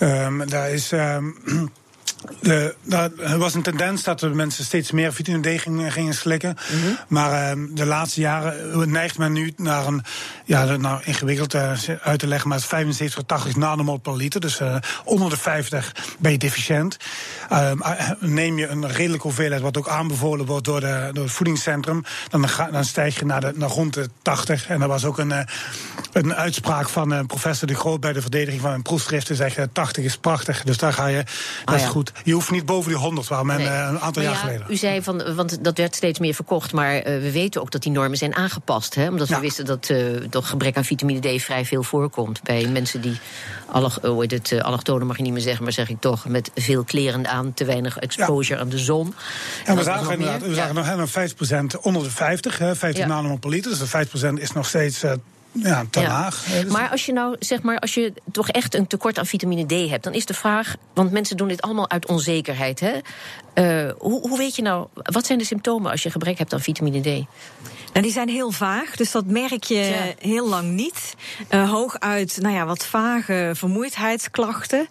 Um, 0.00 0.48
daar 0.48 0.70
is... 0.70 0.92
Um, 0.92 1.36
De, 2.40 2.74
er 3.18 3.38
was 3.38 3.54
een 3.54 3.62
tendens 3.62 4.02
dat 4.02 4.20
de 4.20 4.28
mensen 4.28 4.64
steeds 4.64 4.90
meer 4.90 5.12
vitamine 5.12 5.56
D 5.56 5.60
gingen, 5.60 5.92
gingen 5.92 6.14
slikken. 6.14 6.56
Mhm. 6.70 6.92
Maar 7.08 7.56
uh, 7.56 7.66
de 7.74 7.86
laatste 7.86 8.20
jaren 8.20 8.90
neigt 8.90 9.18
men 9.18 9.32
nu 9.32 9.52
naar 9.56 9.86
een, 9.86 10.02
ja, 10.44 10.76
nou 10.76 11.00
ingewikkeld 11.04 11.54
uh, 11.54 11.72
uit 12.02 12.18
te 12.18 12.26
leggen, 12.26 12.48
maar 12.48 12.60
75 12.60 13.18
tot 13.18 13.28
80 13.28 13.56
nanomol 13.56 13.96
per 13.96 14.16
liter. 14.16 14.40
Dus 14.40 14.60
uh, 14.60 14.76
onder 15.04 15.30
de 15.30 15.36
50 15.36 15.94
ben 16.18 16.32
je 16.32 16.38
deficiënt. 16.38 16.96
Ehm, 17.48 17.78
neem 18.20 18.58
je 18.58 18.66
een 18.66 18.88
redelijke 18.88 19.26
hoeveelheid, 19.26 19.62
wat 19.62 19.76
ook 19.76 19.88
aanbevolen 19.88 20.46
wordt 20.46 20.64
door, 20.64 20.80
de, 20.80 21.10
door 21.12 21.24
het 21.24 21.32
voedingscentrum, 21.32 22.04
dan, 22.28 22.46
dan 22.72 22.84
stijg 22.84 23.18
je 23.18 23.24
naar, 23.24 23.40
de, 23.40 23.52
naar 23.54 23.68
rond 23.68 23.94
de 23.94 24.08
80. 24.22 24.68
En 24.68 24.82
er 24.82 24.88
was 24.88 25.04
ook 25.04 25.18
een, 25.18 25.32
een 26.12 26.34
uitspraak 26.34 26.88
van 26.88 27.26
professor 27.26 27.68
De 27.68 27.74
Groot 27.74 28.00
bij 28.00 28.12
de 28.12 28.20
verdediging 28.20 28.60
van 28.60 28.72
een 28.72 28.82
proefschrift. 28.82 29.26
Die 29.26 29.36
zegt 29.36 29.58
80 29.72 30.04
is 30.04 30.16
prachtig. 30.16 30.62
Dus 30.62 30.78
daar 30.78 30.92
ga 30.92 31.06
je, 31.06 31.24
dat 31.64 31.74
ah, 31.74 31.80
is 31.80 31.86
goed. 31.86 32.05
Je 32.24 32.32
hoeft 32.32 32.50
niet 32.50 32.66
boven 32.66 32.90
die 32.90 33.00
100, 33.00 33.28
waar 33.28 33.46
men 33.46 33.58
eh, 33.58 33.88
een 33.90 34.00
aantal 34.00 34.22
jaar 34.22 34.34
geleden. 34.34 34.66
U 34.68 34.76
zei 34.76 35.02
van, 35.02 35.34
want 35.34 35.64
dat 35.64 35.76
werd 35.76 35.94
steeds 35.94 36.18
meer 36.18 36.34
verkocht, 36.34 36.72
maar 36.72 36.96
uh, 36.96 37.02
we 37.02 37.32
weten 37.32 37.60
ook 37.60 37.70
dat 37.70 37.82
die 37.82 37.92
normen 37.92 38.18
zijn 38.18 38.34
aangepast. 38.34 38.94
Hè? 38.94 39.08
Omdat 39.08 39.28
we 39.28 39.40
wisten 39.40 39.64
dat 39.64 39.88
uh, 39.88 40.16
toch 40.30 40.48
gebrek 40.48 40.76
aan 40.76 40.84
vitamine 40.84 41.36
D 41.36 41.42
vrij 41.42 41.64
veel 41.64 41.82
voorkomt 41.82 42.42
bij 42.42 42.66
mensen 42.66 43.00
die 43.00 43.18
alloch, 43.66 43.98
heet 44.02 44.30
het, 44.30 44.62
allochtone 44.62 45.04
mag 45.04 45.16
je 45.16 45.22
niet 45.22 45.32
meer 45.32 45.42
zeggen, 45.42 45.62
maar 45.62 45.72
zeg 45.72 45.88
ik 45.88 46.00
toch, 46.00 46.28
met 46.28 46.50
veel 46.54 46.84
kleren 46.84 47.28
aan, 47.28 47.54
te 47.54 47.64
weinig 47.64 47.98
exposure 47.98 48.60
aan 48.60 48.68
de 48.68 48.78
zon. 48.78 49.14
En, 49.64 49.76
we 49.76 49.82
zagen 49.82 50.12
inderdaad, 50.12 50.42
we 50.42 50.54
zagen 50.54 50.98
nog 50.98 51.10
5% 51.78 51.80
onder 51.80 52.02
de 52.02 52.10
50, 52.10 52.58
hè, 52.58 52.76
50 52.76 53.06
nanomol 53.06 53.38
per 53.38 53.50
liter. 53.50 53.70
Dus 53.70 53.90
de 53.90 54.06
5% 54.32 54.40
is 54.40 54.52
nog 54.52 54.66
steeds 54.66 55.04
ja, 55.62 55.84
te 55.90 56.02
laag. 56.02 56.46
Maar 56.68 56.90
als 56.90 57.06
je 57.06 57.12
nou, 57.12 57.36
zeg 57.38 57.62
maar, 57.62 57.78
als 57.78 57.94
je 57.94 58.12
toch 58.32 58.48
echt 58.48 58.74
een 58.74 58.86
tekort 58.86 59.18
aan 59.18 59.26
vitamine 59.26 59.66
D 59.66 59.90
hebt, 59.90 60.04
dan 60.04 60.14
is 60.14 60.26
de 60.26 60.34
vraag, 60.34 60.76
want 60.94 61.10
mensen 61.10 61.36
doen 61.36 61.48
dit 61.48 61.62
allemaal 61.62 61.90
uit 61.90 62.06
onzekerheid. 62.06 62.80
Hè? 62.80 62.92
Uh, 63.54 63.92
hoe, 63.98 64.28
hoe 64.28 64.38
weet 64.38 64.56
je 64.56 64.62
nou, 64.62 64.86
wat 64.94 65.26
zijn 65.26 65.38
de 65.38 65.44
symptomen 65.44 65.90
als 65.90 66.02
je 66.02 66.10
gebrek 66.10 66.38
hebt 66.38 66.52
aan 66.52 66.60
vitamine 66.60 67.00
D? 67.00 67.26
Die 68.02 68.12
zijn 68.12 68.28
heel 68.28 68.50
vaag, 68.50 68.96
dus 68.96 69.10
dat 69.10 69.26
merk 69.26 69.64
je 69.64 70.14
heel 70.18 70.48
lang 70.48 70.68
niet. 70.68 71.14
Uh, 71.50 71.70
hooguit, 71.70 72.38
nou 72.40 72.54
ja, 72.54 72.66
wat 72.66 72.86
vage 72.86 73.50
vermoeidheidsklachten. 73.54 74.88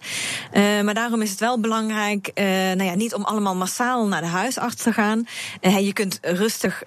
Uh, 0.52 0.80
maar 0.80 0.94
daarom 0.94 1.22
is 1.22 1.30
het 1.30 1.40
wel 1.40 1.60
belangrijk, 1.60 2.30
uh, 2.34 2.44
nou 2.44 2.82
ja, 2.82 2.94
niet 2.94 3.14
om 3.14 3.24
allemaal 3.24 3.54
massaal 3.54 4.06
naar 4.06 4.20
de 4.20 4.26
huisarts 4.26 4.82
te 4.82 4.92
gaan. 4.92 5.26
je 5.60 5.92
kunt 5.92 6.18
rustig 6.22 6.82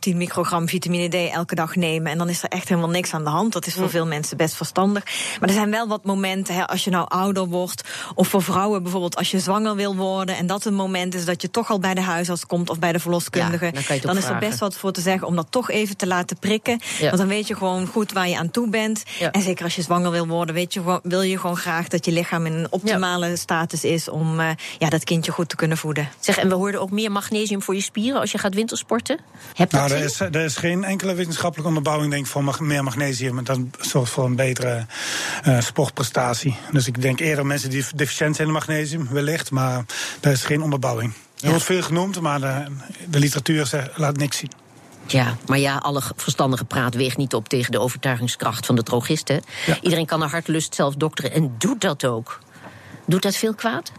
10 0.00 0.16
microgram 0.16 0.68
vitamine 0.68 1.08
D 1.08 1.32
elke 1.32 1.54
dag 1.54 1.76
nemen 1.76 2.12
en 2.12 2.18
dan 2.18 2.28
is 2.28 2.42
er 2.42 2.48
echt 2.48 2.68
helemaal 2.68 2.90
niks 2.90 3.12
aan 3.12 3.24
de 3.24 3.30
hand. 3.30 3.52
Dat 3.52 3.66
is 3.66 3.74
voor 3.74 3.90
veel 3.90 4.06
mensen 4.06 4.36
best 4.36 4.54
verstandig. 4.54 5.04
Maar 5.40 5.48
er 5.48 5.54
zijn 5.54 5.70
wel 5.70 5.88
wat 5.88 6.04
momenten, 6.04 6.54
hè, 6.54 6.66
als 6.66 6.84
je 6.84 6.90
nou 6.90 7.08
ouder 7.08 7.46
wordt, 7.46 7.82
of 8.14 8.28
voor 8.28 8.42
vrouwen 8.42 8.82
bijvoorbeeld 8.82 9.16
als 9.16 9.30
je 9.30 9.38
zwanger 9.38 9.76
wil 9.76 9.96
worden 9.96 10.36
en 10.36 10.46
dat 10.46 10.64
een 10.64 10.74
moment 10.74 11.14
is 11.14 11.24
dat 11.24 11.42
je 11.42 11.50
toch 11.50 11.70
al 11.70 11.78
bij 11.78 11.94
de 11.94 12.00
huisarts 12.00 12.46
komt 12.46 12.70
of 12.70 12.78
bij 12.78 12.92
de 12.92 12.98
verloskundige, 12.98 13.70
dan, 13.72 13.98
dan 14.00 14.16
is 14.16 14.24
er 14.24 14.38
best 14.38 14.58
wat 14.58 14.76
voor 14.76 14.92
te 14.92 15.00
zeggen 15.00 15.26
om 15.26 15.36
dat 15.36 15.43
toch 15.50 15.70
even 15.70 15.96
te 15.96 16.06
laten 16.06 16.38
prikken. 16.38 16.80
Want 17.00 17.16
dan 17.16 17.28
weet 17.28 17.46
je 17.48 17.56
gewoon 17.56 17.86
goed 17.86 18.12
waar 18.12 18.28
je 18.28 18.38
aan 18.38 18.50
toe 18.50 18.68
bent. 18.68 19.02
En 19.32 19.42
zeker 19.42 19.64
als 19.64 19.76
je 19.76 19.82
zwanger 19.82 20.10
wil 20.10 20.26
worden, 20.26 20.54
weet 20.54 20.74
je, 20.74 21.00
wil 21.02 21.22
je 21.22 21.38
gewoon 21.38 21.56
graag 21.56 21.88
dat 21.88 22.04
je 22.04 22.12
lichaam 22.12 22.46
in 22.46 22.52
een 22.52 22.72
optimale 22.72 23.36
status 23.36 23.84
is 23.84 24.08
om 24.08 24.40
uh, 24.40 24.50
ja, 24.78 24.88
dat 24.88 25.04
kindje 25.04 25.32
goed 25.32 25.48
te 25.48 25.56
kunnen 25.56 25.76
voeden. 25.76 26.08
Zeg, 26.20 26.38
en 26.38 26.48
we 26.48 26.54
hoorden 26.54 26.80
ook 26.80 26.90
meer 26.90 27.12
magnesium 27.12 27.62
voor 27.62 27.74
je 27.74 27.82
spieren 27.82 28.20
als 28.20 28.32
je 28.32 28.38
gaat 28.38 28.54
wintersporten. 28.54 29.18
Heb 29.54 29.72
nou, 29.72 29.92
er 29.92 30.04
is, 30.04 30.20
er 30.20 30.36
is 30.36 30.56
geen 30.56 30.84
enkele 30.84 31.14
wetenschappelijke 31.14 31.68
onderbouwing 31.68 32.10
denk 32.10 32.24
ik, 32.24 32.30
voor 32.30 32.56
meer 32.58 32.84
magnesium. 32.84 33.38
En 33.38 33.44
dat 33.44 33.58
zorgt 33.80 34.12
voor 34.12 34.24
een 34.24 34.36
betere 34.36 34.86
uh, 35.46 35.60
sportprestatie. 35.60 36.56
Dus 36.72 36.86
ik 36.86 37.02
denk 37.02 37.20
eerder 37.20 37.46
mensen 37.46 37.70
die 37.70 37.84
deficiënt 37.94 38.36
zijn 38.36 38.48
in 38.48 38.54
magnesium, 38.54 39.08
wellicht. 39.10 39.50
Maar 39.50 39.84
er 40.20 40.32
is 40.32 40.44
geen 40.44 40.62
onderbouwing. 40.62 41.12
Er 41.40 41.48
wordt 41.48 41.64
veel 41.64 41.82
genoemd, 41.82 42.20
maar 42.20 42.40
de, 42.40 42.64
de 43.08 43.18
literatuur 43.18 43.66
zegt, 43.66 43.98
laat 43.98 44.16
niks 44.16 44.36
zien. 44.36 44.50
Ja, 45.06 45.36
maar 45.46 45.58
ja, 45.58 45.76
alle 45.76 46.02
verstandige 46.16 46.64
praat 46.64 46.94
weegt 46.94 47.16
niet 47.16 47.34
op 47.34 47.48
tegen 47.48 47.72
de 47.72 47.80
overtuigingskracht 47.80 48.66
van 48.66 48.74
de 48.74 48.82
drogisten. 48.82 49.42
Iedereen 49.80 50.06
kan 50.06 50.18
naar 50.18 50.30
hartelust 50.30 50.74
zelf 50.74 50.94
dokteren 50.94 51.32
en 51.32 51.54
doet 51.58 51.80
dat 51.80 52.04
ook. 52.04 52.38
Doet 53.06 53.22
dat 53.22 53.36
veel 53.36 53.54
kwaad? 53.54 53.92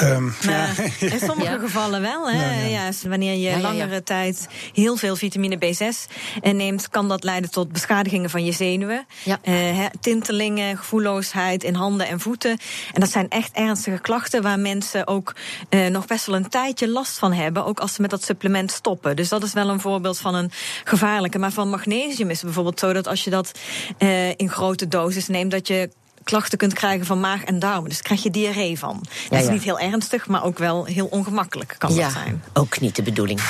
Um, 0.00 0.34
in 1.12 1.20
sommige 1.20 1.58
gevallen 1.58 2.00
wel. 2.00 2.30
Hè? 2.30 2.68
Ja, 2.68 2.90
wanneer 3.08 3.34
je 3.34 3.60
langere 3.60 4.02
tijd 4.02 4.48
heel 4.72 4.96
veel 4.96 5.16
vitamine 5.16 5.56
B6 5.56 6.12
neemt, 6.42 6.88
kan 6.88 7.08
dat 7.08 7.24
leiden 7.24 7.50
tot 7.50 7.72
beschadigingen 7.72 8.30
van 8.30 8.44
je 8.44 8.52
zenuwen. 8.52 9.06
Uh, 9.44 9.84
tintelingen, 10.00 10.76
gevoelloosheid 10.76 11.64
in 11.64 11.74
handen 11.74 12.08
en 12.08 12.20
voeten. 12.20 12.58
En 12.92 13.00
dat 13.00 13.10
zijn 13.10 13.28
echt 13.28 13.52
ernstige 13.52 13.98
klachten 13.98 14.42
waar 14.42 14.58
mensen 14.58 15.06
ook 15.06 15.34
uh, 15.70 15.86
nog 15.86 16.06
best 16.06 16.26
wel 16.26 16.36
een 16.36 16.48
tijdje 16.48 16.88
last 16.88 17.18
van 17.18 17.32
hebben. 17.32 17.64
Ook 17.64 17.80
als 17.80 17.94
ze 17.94 18.00
met 18.00 18.10
dat 18.10 18.24
supplement 18.24 18.70
stoppen. 18.70 19.16
Dus 19.16 19.28
dat 19.28 19.42
is 19.42 19.52
wel 19.52 19.68
een 19.68 19.80
voorbeeld 19.80 20.18
van 20.18 20.34
een 20.34 20.50
gevaarlijke. 20.84 21.38
Maar 21.38 21.52
van 21.52 21.68
magnesium 21.70 22.30
is 22.30 22.36
het 22.36 22.44
bijvoorbeeld 22.44 22.78
zo 22.78 22.92
dat 22.92 23.08
als 23.08 23.24
je 23.24 23.30
dat 23.30 23.58
uh, 23.98 24.28
in 24.28 24.50
grote 24.50 24.88
doses 24.88 25.28
neemt, 25.28 25.50
dat 25.50 25.66
je 25.66 25.90
klachten 26.24 26.58
kunt 26.58 26.72
krijgen 26.72 27.06
van 27.06 27.20
maag 27.20 27.44
en 27.44 27.58
darmen. 27.58 27.88
Dus 27.88 28.02
krijg 28.02 28.22
je 28.22 28.30
diarree 28.30 28.78
van. 28.78 29.04
Dat 29.28 29.42
is 29.42 29.48
niet 29.48 29.62
heel 29.62 29.78
ernstig, 29.78 30.26
maar 30.26 30.44
ook 30.44 30.58
wel 30.58 30.84
heel 30.84 31.06
ongemakkelijk 31.06 31.74
kan 31.78 31.96
dat 31.96 32.12
zijn. 32.12 32.42
Ook 32.52 32.80
niet 32.80 32.96
de 32.96 33.02
bedoeling. 33.02 33.40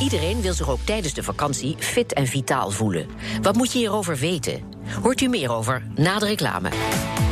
Iedereen 0.00 0.40
wil 0.40 0.52
zich 0.52 0.68
ook 0.68 0.80
tijdens 0.84 1.14
de 1.14 1.22
vakantie 1.22 1.76
fit 1.78 2.12
en 2.12 2.26
vitaal 2.26 2.70
voelen. 2.70 3.06
Wat 3.42 3.56
moet 3.56 3.72
je 3.72 3.78
hierover 3.78 4.16
weten? 4.16 4.62
Hoort 5.02 5.20
u 5.20 5.28
meer 5.28 5.52
over 5.52 5.82
na 5.94 6.18
de 6.18 6.26
reclame. 6.26 6.68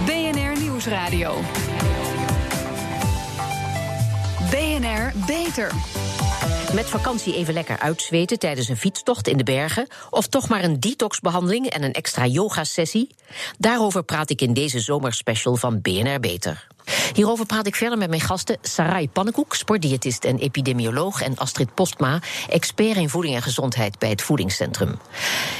BNR 0.04 0.60
Nieuwsradio. 0.60 1.40
BNR 4.50 5.12
Beter. 5.26 5.72
Met 6.74 6.86
vakantie 6.86 7.34
even 7.34 7.54
lekker 7.54 7.78
uitzweten 7.78 8.38
tijdens 8.38 8.68
een 8.68 8.76
fietstocht 8.76 9.28
in 9.28 9.36
de 9.36 9.44
bergen. 9.44 9.86
Of 10.10 10.26
toch 10.26 10.48
maar 10.48 10.64
een 10.64 10.80
detoxbehandeling 10.80 11.66
en 11.66 11.82
een 11.82 11.92
extra 11.92 12.26
yoga-sessie. 12.26 13.14
Daarover 13.58 14.02
praat 14.02 14.30
ik 14.30 14.40
in 14.40 14.52
deze 14.52 14.80
zomerspecial 14.80 15.56
van 15.56 15.80
BNR 15.80 16.20
Beter. 16.20 16.66
Hierover 17.14 17.46
praat 17.46 17.66
ik 17.66 17.74
verder 17.74 17.98
met 17.98 18.08
mijn 18.08 18.20
gasten 18.20 18.58
Sarai 18.62 19.08
Pannenkoek, 19.08 19.54
sportdiëtist 19.54 20.24
en 20.24 20.38
epidemioloog, 20.38 21.22
en 21.22 21.36
Astrid 21.36 21.74
Postma, 21.74 22.20
expert 22.48 22.96
in 22.96 23.08
voeding 23.08 23.34
en 23.34 23.42
gezondheid 23.42 23.98
bij 23.98 24.08
het 24.08 24.22
Voedingscentrum. 24.22 24.98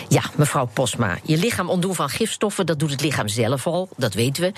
Ja, 0.09 0.23
mevrouw 0.37 0.67
Postma, 0.73 1.19
je 1.23 1.37
lichaam 1.37 1.69
ontdoen 1.69 1.95
van 1.95 2.09
gifstoffen, 2.09 2.67
dat 2.67 2.79
doet 2.79 2.91
het 2.91 3.01
lichaam 3.01 3.29
zelf 3.29 3.67
al, 3.67 3.89
dat 3.97 4.15
weten 4.15 4.43
we. 4.43 4.53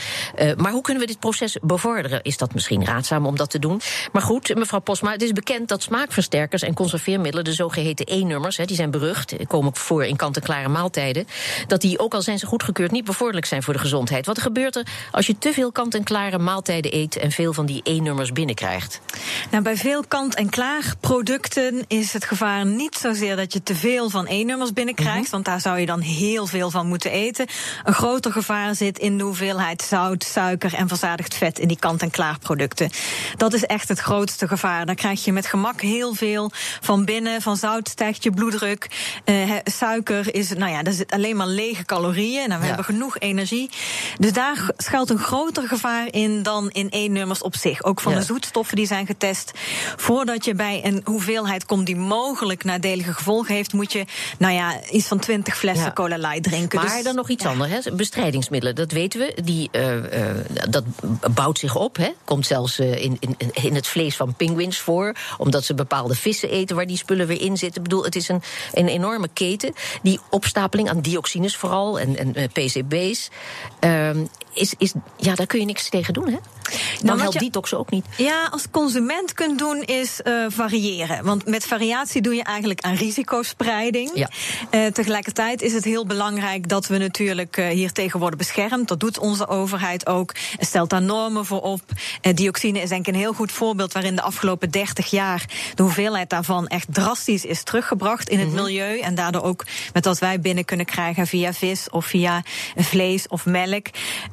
Uh, 0.44 0.54
maar 0.56 0.72
hoe 0.72 0.82
kunnen 0.82 1.02
we 1.02 1.08
dit 1.08 1.18
proces 1.18 1.56
bevorderen? 1.62 2.22
Is 2.22 2.36
dat 2.36 2.54
misschien 2.54 2.84
raadzaam 2.84 3.26
om 3.26 3.36
dat 3.36 3.50
te 3.50 3.58
doen? 3.58 3.80
Maar 4.12 4.22
goed, 4.22 4.54
mevrouw 4.54 4.80
Postma, 4.80 5.12
het 5.12 5.22
is 5.22 5.32
bekend 5.32 5.68
dat 5.68 5.82
smaakversterkers 5.82 6.62
en 6.62 6.74
conserveermiddelen, 6.74 7.44
de 7.44 7.52
zogeheten 7.52 8.06
E-nummers, 8.06 8.56
die 8.56 8.76
zijn 8.76 8.90
berucht, 8.90 9.34
komen 9.46 9.76
voor 9.76 10.04
in 10.04 10.16
kant-en-klare 10.16 10.68
maaltijden, 10.68 11.26
dat 11.66 11.80
die, 11.80 11.98
ook 11.98 12.14
al 12.14 12.22
zijn 12.22 12.38
ze 12.38 12.46
goedgekeurd, 12.46 12.90
niet 12.90 13.04
bevorderlijk 13.04 13.46
zijn 13.46 13.62
voor 13.62 13.72
de 13.72 13.80
gezondheid. 13.80 14.26
Wat 14.26 14.40
gebeurt 14.40 14.76
er 14.76 14.86
als 15.10 15.26
je 15.26 15.38
te 15.38 15.52
veel 15.52 15.72
kant-en-klare 15.72 16.38
maaltijden 16.38 16.58
maaltijden 16.60 16.94
eet 16.94 17.16
en 17.16 17.30
veel 17.30 17.52
van 17.52 17.66
die 17.66 17.80
E-nummers 17.84 18.32
binnenkrijgt? 18.32 19.00
Nou, 19.50 19.62
bij 19.62 19.76
veel 19.76 20.04
kant-en-klaar 20.08 20.94
producten 21.00 21.84
is 21.88 22.12
het 22.12 22.24
gevaar 22.24 22.66
niet 22.66 22.96
zozeer 22.96 23.36
dat 23.36 23.52
je 23.52 23.62
te 23.62 23.74
veel 23.74 24.10
van 24.10 24.26
E-nummers 24.26 24.72
binnenkrijgt, 24.72 25.26
mhm. 25.26 25.34
Want 25.40 25.52
daar 25.52 25.70
zou 25.72 25.80
je 25.80 25.86
dan 25.86 26.00
heel 26.00 26.46
veel 26.46 26.70
van 26.70 26.86
moeten 26.86 27.10
eten. 27.10 27.46
Een 27.84 27.94
groter 27.94 28.32
gevaar 28.32 28.74
zit 28.74 28.98
in 28.98 29.18
de 29.18 29.24
hoeveelheid 29.24 29.82
zout, 29.82 30.24
suiker 30.24 30.74
en 30.74 30.88
verzadigd 30.88 31.34
vet 31.34 31.58
in 31.58 31.68
die 31.68 31.78
kant-en-klaar 31.78 32.38
producten. 32.38 32.90
Dat 33.36 33.52
is 33.52 33.64
echt 33.64 33.88
het 33.88 33.98
grootste 33.98 34.48
gevaar. 34.48 34.86
Daar 34.86 34.94
krijg 34.94 35.24
je 35.24 35.32
met 35.32 35.46
gemak 35.46 35.80
heel 35.80 36.14
veel 36.14 36.50
van 36.80 37.04
binnen. 37.04 37.42
Van 37.42 37.56
zout 37.56 37.88
stijgt 37.88 38.22
je 38.22 38.30
bloeddruk. 38.30 38.90
Uh, 39.24 39.52
suiker 39.64 40.34
is, 40.34 40.48
nou 40.52 40.70
ja, 40.70 40.82
daar 40.82 40.92
zit 40.92 41.12
alleen 41.12 41.36
maar 41.36 41.46
lege 41.46 41.84
calorieën. 41.84 42.48
Nou, 42.48 42.60
we 42.60 42.66
hebben 42.66 42.84
genoeg 42.84 43.18
energie. 43.18 43.70
Dus 44.18 44.32
daar 44.32 44.70
schuilt 44.76 45.10
een 45.10 45.18
groter 45.18 45.68
gevaar 45.68 46.06
in 46.10 46.42
dan 46.42 46.70
in 46.70 46.90
één 46.90 47.12
nummers 47.12 47.42
op 47.42 47.56
zich. 47.56 47.82
Ook 47.82 48.00
van 48.00 48.14
de 48.14 48.22
zoetstoffen 48.22 48.76
die 48.76 48.86
zijn 48.86 49.06
getest. 49.06 49.50
Voordat 49.96 50.44
je 50.44 50.54
bij 50.54 50.80
een 50.84 51.00
hoeveelheid 51.04 51.66
komt 51.66 51.86
die 51.86 51.96
mogelijk 51.96 52.64
nadelige 52.64 53.12
gevolgen 53.12 53.54
heeft, 53.54 53.72
moet 53.72 53.92
je, 53.92 54.04
nou 54.38 54.54
ja, 54.54 54.80
iets 54.90 55.06
van 55.06 55.18
20 55.30 55.56
flessen 55.56 55.92
cola 55.92 56.16
light 56.16 56.42
drinken. 56.42 56.78
Maar 56.78 56.94
Dus- 56.94 57.04
dan 57.04 57.14
nog 57.14 57.28
iets 57.28 57.44
anders, 57.44 57.84
hè? 57.84 57.92
bestrijdingsmiddelen, 57.92 58.74
dat 58.74 58.92
weten 58.92 59.20
we. 59.20 59.42
Die, 59.44 59.68
eh, 59.72 60.28
eh, 60.30 60.36
dat 60.68 60.84
bouwt 61.34 61.58
zich 61.58 61.76
op, 61.76 61.96
hè? 61.96 62.08
komt 62.24 62.46
zelfs 62.46 62.78
eh, 62.78 63.04
in, 63.04 63.16
in, 63.20 63.36
in 63.52 63.74
het 63.74 63.86
vlees 63.86 64.16
van 64.16 64.34
pinguïns 64.34 64.78
voor... 64.78 65.14
omdat 65.38 65.64
ze 65.64 65.74
bepaalde 65.74 66.14
vissen 66.14 66.50
eten 66.50 66.76
waar 66.76 66.86
die 66.86 66.96
spullen 66.96 67.26
weer 67.26 67.40
in 67.40 67.56
zitten. 67.56 67.82
Ik 67.82 67.88
bedoel, 67.88 68.04
het 68.04 68.16
is 68.16 68.28
een, 68.28 68.42
een 68.72 68.88
enorme 68.88 69.28
keten. 69.32 69.72
Die 70.02 70.20
opstapeling 70.30 70.88
aan 70.88 71.00
dioxines 71.00 71.56
vooral 71.56 72.00
en, 72.00 72.16
en 72.16 72.50
PCB's... 72.52 73.28
is, 74.52 74.74
is, 74.78 74.92
ja, 75.16 75.34
daar 75.34 75.46
kun 75.46 75.60
je 75.60 75.66
niks 75.66 75.88
tegen 75.88 76.14
doen, 76.14 76.28
hè? 76.28 76.38
Dan 77.02 77.08
wat 77.10 77.18
helpt 77.20 77.32
je- 77.32 77.38
detox 77.40 77.74
ook 77.74 77.90
niet. 77.90 78.04
Ja, 78.16 78.48
als 78.50 78.64
consument 78.70 79.32
kunt 79.32 79.58
doen 79.58 79.82
is 79.82 80.22
eh, 80.22 80.44
variëren. 80.48 81.24
Want 81.24 81.46
met 81.46 81.66
variatie 81.66 82.20
doe 82.22 82.34
je 82.34 82.42
eigenlijk 82.44 82.80
aan 82.80 82.94
risicospreiding. 82.94 84.10
Ja. 84.14 84.30
Eh, 84.70 84.86
tegelijkertijd 84.86 85.62
is 85.62 85.72
het 85.72 85.84
heel 85.84 86.06
belangrijk 86.06 86.68
dat 86.68 86.86
we 86.86 86.98
natuurlijk 86.98 87.56
eh, 87.56 87.68
hier 87.68 87.92
tegen 87.92 88.20
worden 88.20 88.38
beschermd. 88.38 88.88
Dat 88.88 89.00
doet 89.00 89.18
onze 89.18 89.48
overheid 89.48 90.06
ook. 90.06 90.34
Stelt 90.58 90.90
daar 90.90 91.02
normen 91.02 91.46
voor 91.46 91.60
op. 91.60 91.80
Dioxine 92.34 92.80
is 92.80 92.88
denk 92.88 93.06
ik 93.06 93.14
een 93.14 93.20
heel 93.20 93.32
goed 93.32 93.52
voorbeeld 93.52 93.92
waarin 93.92 94.16
de 94.16 94.22
afgelopen 94.22 94.70
30 94.70 95.10
jaar 95.10 95.44
de 95.74 95.82
hoeveelheid 95.82 96.30
daarvan 96.30 96.66
echt 96.66 96.86
drastisch 96.90 97.44
is 97.44 97.62
teruggebracht 97.62 98.28
in 98.28 98.38
het 98.38 98.52
milieu. 98.52 98.98
En 99.00 99.14
daardoor 99.14 99.42
ook 99.42 99.64
met 99.92 100.04
wat 100.04 100.18
wij 100.18 100.40
binnen 100.40 100.64
kunnen 100.64 100.86
krijgen 100.86 101.26
via 101.26 101.52
vis 101.52 101.90
of 101.90 102.06
via 102.06 102.42
vlees 102.76 103.28
of 103.28 103.46
melk. 103.46 103.86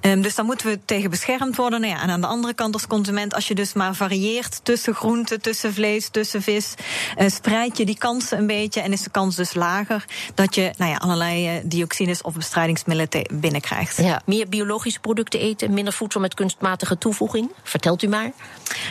Ehm, 0.07 0.21
dus 0.21 0.35
daar 0.35 0.45
moeten 0.45 0.67
we 0.67 0.79
tegen 0.85 1.09
beschermd 1.09 1.55
worden. 1.55 1.81
Nou 1.81 1.93
ja, 1.93 2.01
en 2.01 2.09
aan 2.09 2.21
de 2.21 2.27
andere 2.27 2.53
kant 2.53 2.73
als 2.73 2.87
consument, 2.87 3.33
als 3.33 3.47
je 3.47 3.55
dus 3.55 3.73
maar 3.73 3.95
varieert 3.95 4.59
tussen 4.63 4.95
groenten, 4.95 5.41
tussen 5.41 5.73
vlees, 5.73 6.09
tussen 6.09 6.41
vis, 6.41 6.73
eh, 7.15 7.29
spreid 7.29 7.77
je 7.77 7.85
die 7.85 7.97
kansen 7.97 8.37
een 8.37 8.47
beetje 8.47 8.81
en 8.81 8.91
is 8.91 9.01
de 9.01 9.09
kans 9.09 9.35
dus 9.35 9.53
lager 9.53 10.05
dat 10.35 10.55
je 10.55 10.71
nou 10.77 10.91
ja, 10.91 10.97
allerlei 10.97 11.47
eh, 11.47 11.53
dioxines 11.63 12.21
of 12.21 12.33
bestrijdingsmiddelen 12.33 13.39
binnenkrijgt. 13.39 13.97
Ja, 13.97 14.21
meer 14.25 14.49
biologische 14.49 14.99
producten 14.99 15.39
eten, 15.39 15.73
minder 15.73 15.93
voedsel 15.93 16.21
met 16.21 16.33
kunstmatige 16.33 16.97
toevoeging. 16.97 17.51
Vertelt 17.63 18.03
u 18.03 18.07
maar. 18.07 18.31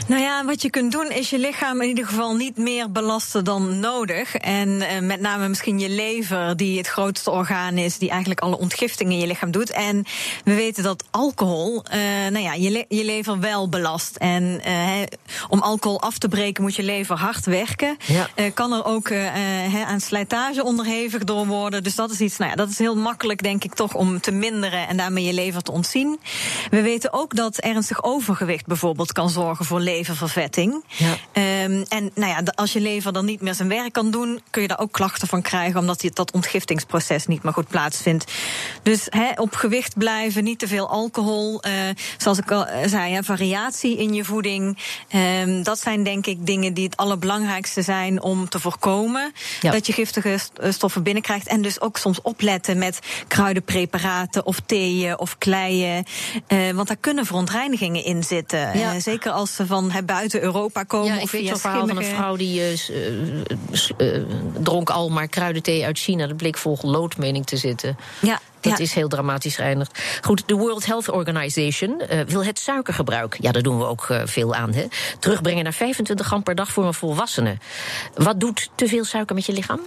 Nou 0.07 0.23
ja, 0.23 0.45
wat 0.45 0.63
je 0.63 0.71
kunt 0.71 0.93
doen 0.93 1.11
is 1.11 1.31
je 1.31 1.39
lichaam 1.39 1.81
in 1.81 1.89
ieder 1.89 2.07
geval 2.07 2.35
niet 2.35 2.57
meer 2.57 2.93
belasten 2.93 3.45
dan 3.45 3.81
nodig. 3.81 4.35
En 4.35 4.81
eh, 4.81 5.01
met 5.01 5.21
name 5.21 5.49
misschien 5.49 5.79
je 5.79 5.89
lever, 5.89 6.57
die 6.57 6.79
het 6.79 6.87
grootste 6.87 7.31
orgaan 7.31 7.79
is, 7.79 7.99
die 7.99 8.11
eigenlijk 8.11 8.41
alle 8.41 8.59
ontgifting 8.59 9.11
in 9.11 9.19
je 9.19 9.27
lichaam 9.27 9.51
doet. 9.51 9.71
En 9.71 10.05
we 10.45 10.55
weten 10.55 10.83
dat 10.83 11.05
alcohol, 11.11 11.83
eh, 11.85 12.01
nou 12.01 12.39
ja, 12.39 12.55
je, 12.55 12.71
le- 12.71 12.85
je 12.89 13.05
lever 13.05 13.41
wel 13.41 13.69
belast. 13.69 14.17
En 14.17 14.61
eh, 14.65 15.03
om 15.49 15.63
alcohol 15.63 16.01
af 16.01 16.19
te 16.19 16.29
breken 16.29 16.63
moet 16.63 16.75
je 16.75 16.83
lever 16.83 17.17
hard 17.17 17.45
werken. 17.47 17.97
Ja. 18.07 18.29
Eh, 18.35 18.55
kan 18.55 18.73
er 18.73 18.85
ook 18.85 19.09
hè, 19.09 19.85
aan 19.85 20.01
slijtage 20.01 20.65
onderhevig 20.65 21.25
door 21.25 21.47
worden. 21.47 21.83
Dus 21.83 21.95
dat 21.95 22.11
is 22.11 22.21
iets, 22.21 22.37
nou 22.37 22.51
ja, 22.51 22.57
dat 22.57 22.69
is 22.69 22.79
heel 22.79 22.97
makkelijk, 22.97 23.43
denk 23.43 23.65
ik, 23.65 23.75
toch 23.75 23.95
om 23.95 24.21
te 24.21 24.31
minderen 24.31 24.89
en 24.89 24.97
daarmee 24.97 25.25
je 25.25 25.33
lever 25.33 25.63
te 25.63 25.73
ontzien. 25.73 26.21
We 26.71 26.83
weten 26.83 27.13
ook 27.13 27.35
dat 27.35 27.57
ernstig 27.57 28.03
overgewicht 28.03 28.67
bijvoorbeeld 28.67 29.13
kan 29.13 29.31
zorgen 29.31 29.65
voor 29.65 29.81
leververvetting. 29.81 30.85
Ja. 30.87 31.17
Ehm, 31.33 31.85
en 31.89 32.11
nou 32.15 32.31
ja, 32.31 32.43
als 32.55 32.73
je 32.73 32.81
lever 32.81 33.13
dan 33.13 33.25
niet 33.25 33.41
meer 33.41 33.55
zijn 33.55 33.69
werk 33.69 33.93
kan 33.93 34.11
doen, 34.11 34.41
kun 34.51 34.63
je 34.63 34.69
daar 34.69 34.81
ook 34.81 34.93
klachten 34.93 35.29
van 35.29 35.43
krijgen, 35.43 35.81
omdat 35.81 36.05
dat 36.13 36.33
ontgiftingsproces 36.33 37.27
niet 37.27 37.43
meer 37.43 37.53
goed 37.53 37.69
plaatsvindt. 37.69 38.33
Dus 38.83 39.09
op 39.37 39.55
gewicht 39.55 39.99
blijven, 39.99 40.45
niet 40.45 40.59
te 40.59 40.69
veel 40.69 40.89
alcohol. 40.97 41.61
eh, 41.61 41.73
zoals 42.17 42.39
ik 42.39 42.51
al 42.51 42.67
eh, 42.67 42.89
zei, 42.89 43.23
variatie 43.23 43.97
in 43.99 44.15
je 44.15 44.25
voeding. 44.25 44.79
Ehm, 45.09 45.63
dat 45.63 45.79
zijn 45.79 46.03
denk 46.03 46.27
ik 46.27 46.47
dingen 46.47 46.75
die 46.75 46.85
het 46.85 46.97
allerbelangrijkste 46.97 47.83
zijn 47.83 48.23
om 48.23 48.49
te 48.49 48.61
voorkomen 48.61 49.33
Ja. 49.61 49.71
dat 49.71 49.87
je 49.87 49.93
giftige 49.93 50.39
eh, 50.61 50.73
stoffen 50.73 51.03
binnenkrijgt. 51.03 51.49
En 51.49 51.63
dus 51.63 51.81
ook 51.81 51.97
soms 51.97 52.23
opletten 52.23 52.79
met 52.79 52.99
kruidenpreparaten 53.29 54.47
of 54.47 54.61
theeën 54.67 55.19
of 55.19 55.39
kleien. 55.39 56.05
Want 56.75 56.89
daar 56.89 56.97
kunnen 57.01 57.27
verontreinigingen 57.27 58.05
in 58.05 58.23
zitten. 58.23 58.79
Ja. 58.79 59.01
Zeker 59.01 59.31
als 59.33 59.55
ze 59.55 59.67
van 59.67 59.93
buiten 60.07 60.43
Europa 60.43 60.83
komen. 60.83 61.07
Ja, 61.07 61.17
ik 61.17 61.23
of 61.23 61.31
weet 61.31 61.49
zo'n 61.49 61.59
verhaal 61.59 61.87
van 61.87 61.97
een 61.97 62.05
vrouw 62.05 62.37
die 62.37 62.63
dronk 64.63 64.91
al 64.91 65.09
maar 65.09 65.29
kruidenthee 65.29 65.85
uit 65.85 65.99
China. 65.99 66.27
Dat 66.27 66.37
bleek 66.37 66.57
vol 66.59 66.79
loodmening 66.83 67.47
te 67.47 67.57
zitten. 67.57 67.97
Ja, 68.21 68.41
Dat 68.61 68.79
ja. 68.79 68.85
is 68.85 68.95
heel 68.95 69.09
dramatisch 69.09 69.57
geëindigd. 69.57 70.03
Goed, 70.23 70.43
de 70.47 70.55
World 70.55 70.87
Health 70.87 71.09
Organization 71.09 72.01
eh, 72.01 72.21
wil 72.21 72.45
het 72.45 72.59
suikergebruik, 72.59 73.37
ja, 73.41 73.53
daar 73.53 73.63
doen 73.63 73.79
we 73.79 73.85
ook 73.85 74.07
eh, 74.09 74.21
veel 74.25 74.55
aan, 74.55 74.73
hè, 74.73 74.87
terugbrengen 75.19 75.65
naar 75.65 75.73
25 75.73 76.27
gram 76.27 76.43
per 76.43 76.55
dag 76.55 76.71
voor 76.71 76.85
een 76.87 76.95
volwassene. 76.95 77.59
Wat 78.15 78.41
doet 78.41 78.71
te 78.75 78.89
veel 78.89 79.05
suiker 79.05 79.35
met 79.35 79.47
je 79.47 79.53
lichaam? 79.53 79.81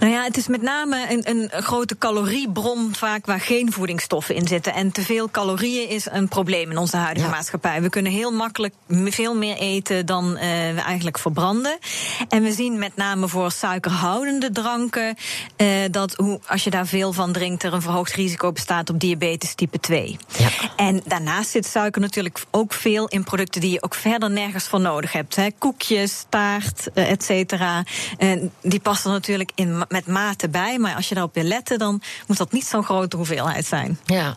Nou 0.00 0.12
ja, 0.12 0.22
het 0.22 0.36
is 0.36 0.46
met 0.46 0.62
name 0.62 1.06
een, 1.10 1.30
een 1.30 1.62
grote 1.62 1.98
caloriebron 1.98 2.94
vaak 2.94 3.26
waar 3.26 3.40
geen 3.40 3.72
voedingsstoffen 3.72 4.34
in 4.34 4.46
zitten. 4.48 4.74
En 4.74 4.92
te 4.92 5.02
veel 5.02 5.30
calorieën 5.30 5.88
is 5.88 6.06
een 6.10 6.28
probleem 6.28 6.70
in 6.70 6.78
onze 6.78 6.96
huidige 6.96 7.26
Ja. 7.26 7.32
maatschappij. 7.34 7.82
We 7.82 7.88
kunnen 7.88 8.12
heel 8.12 8.30
makkelijk 8.32 8.74
veel 8.88 9.34
meer 9.36 9.56
eten 9.56 10.06
dan 10.06 10.36
eh, 10.36 10.48
we 10.74 10.80
eigenlijk 10.86 11.18
verbranden. 11.18 11.78
En 12.28 12.42
we 12.42 12.52
zien 12.52 12.78
met 12.78 12.96
name 12.96 13.28
voor 13.28 13.50
suikerhoudende 13.50 14.52
dranken 14.52 15.16
eh, 15.56 15.68
dat 15.90 16.14
hoe, 16.14 16.40
als 16.46 16.64
je 16.64 16.70
daar 16.70 16.86
veel 16.86 17.12
van 17.12 17.32
drinkt, 17.32 17.62
er 17.62 17.72
een 17.72 17.82
verhoogd 17.82 18.12
risico 18.14 18.52
bestaat 18.52 18.90
op 18.90 19.00
diabetes 19.00 19.54
type 19.54 19.80
2. 19.80 20.16
Ja. 20.36 20.48
En 20.76 21.02
daarnaast 21.06 21.50
zit 21.50 21.66
suiker 21.66 22.00
natuurlijk 22.00 22.42
ook 22.50 22.72
veel 22.72 23.06
in 23.08 23.24
producten 23.24 23.60
die 23.60 23.70
je 23.70 23.82
ook 23.82 23.94
verder 23.94 24.30
nergens 24.30 24.64
voor 24.68 24.80
nodig 24.80 25.12
hebt. 25.12 25.36
Hè. 25.36 25.48
Koekjes, 25.58 26.24
taart, 26.28 26.92
eh, 26.94 27.10
et 27.10 27.24
cetera. 27.24 27.82
En 28.18 28.52
die 28.62 28.80
passen 28.80 29.10
natuurlijk 29.10 29.50
in, 29.54 29.84
met 29.88 30.06
mate 30.06 30.48
bij. 30.48 30.78
Maar 30.78 30.94
als 30.94 31.08
je 31.08 31.14
daarop 31.14 31.34
wil 31.34 31.42
letten, 31.44 31.78
dan 31.78 32.02
moet 32.26 32.36
dat 32.36 32.52
niet 32.52 32.66
zo'n 32.66 32.84
grote 32.84 33.16
hoeveelheid 33.16 33.66
zijn. 33.66 33.98
Ja, 34.04 34.36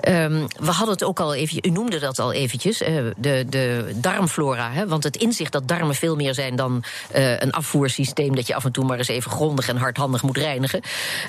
ehm, 0.00 0.46
we 0.60 0.70
hadden 0.70 0.94
het 0.94 1.04
ook 1.04 1.20
al 1.20 1.34
even, 1.34 1.58
u 1.62 1.70
noemde 1.70 1.98
dat 1.98 2.18
al 2.18 2.32
eventjes, 2.32 2.80
eh, 2.80 2.94
de, 3.16 3.46
de 3.48 3.92
darmflora. 3.94 4.70
Hè? 4.72 4.86
Want 4.86 5.04
het 5.04 5.16
inzicht 5.16 5.52
dat 5.52 5.68
darmen 5.68 5.94
veel 5.94 6.16
meer 6.16 6.34
zijn 6.34 6.56
dan 6.56 6.84
eh, 7.10 7.40
een 7.40 7.52
afvoersysteem 7.52 8.34
dat 8.34 8.46
je 8.46 8.54
af 8.54 8.64
en 8.64 8.72
toe 8.72 8.84
maar 8.84 8.98
eens 8.98 9.08
even 9.08 9.30
grondig 9.30 9.68
en 9.68 9.76
hardhandig 9.76 10.22
moet 10.22 10.36
reinigen. 10.36 10.80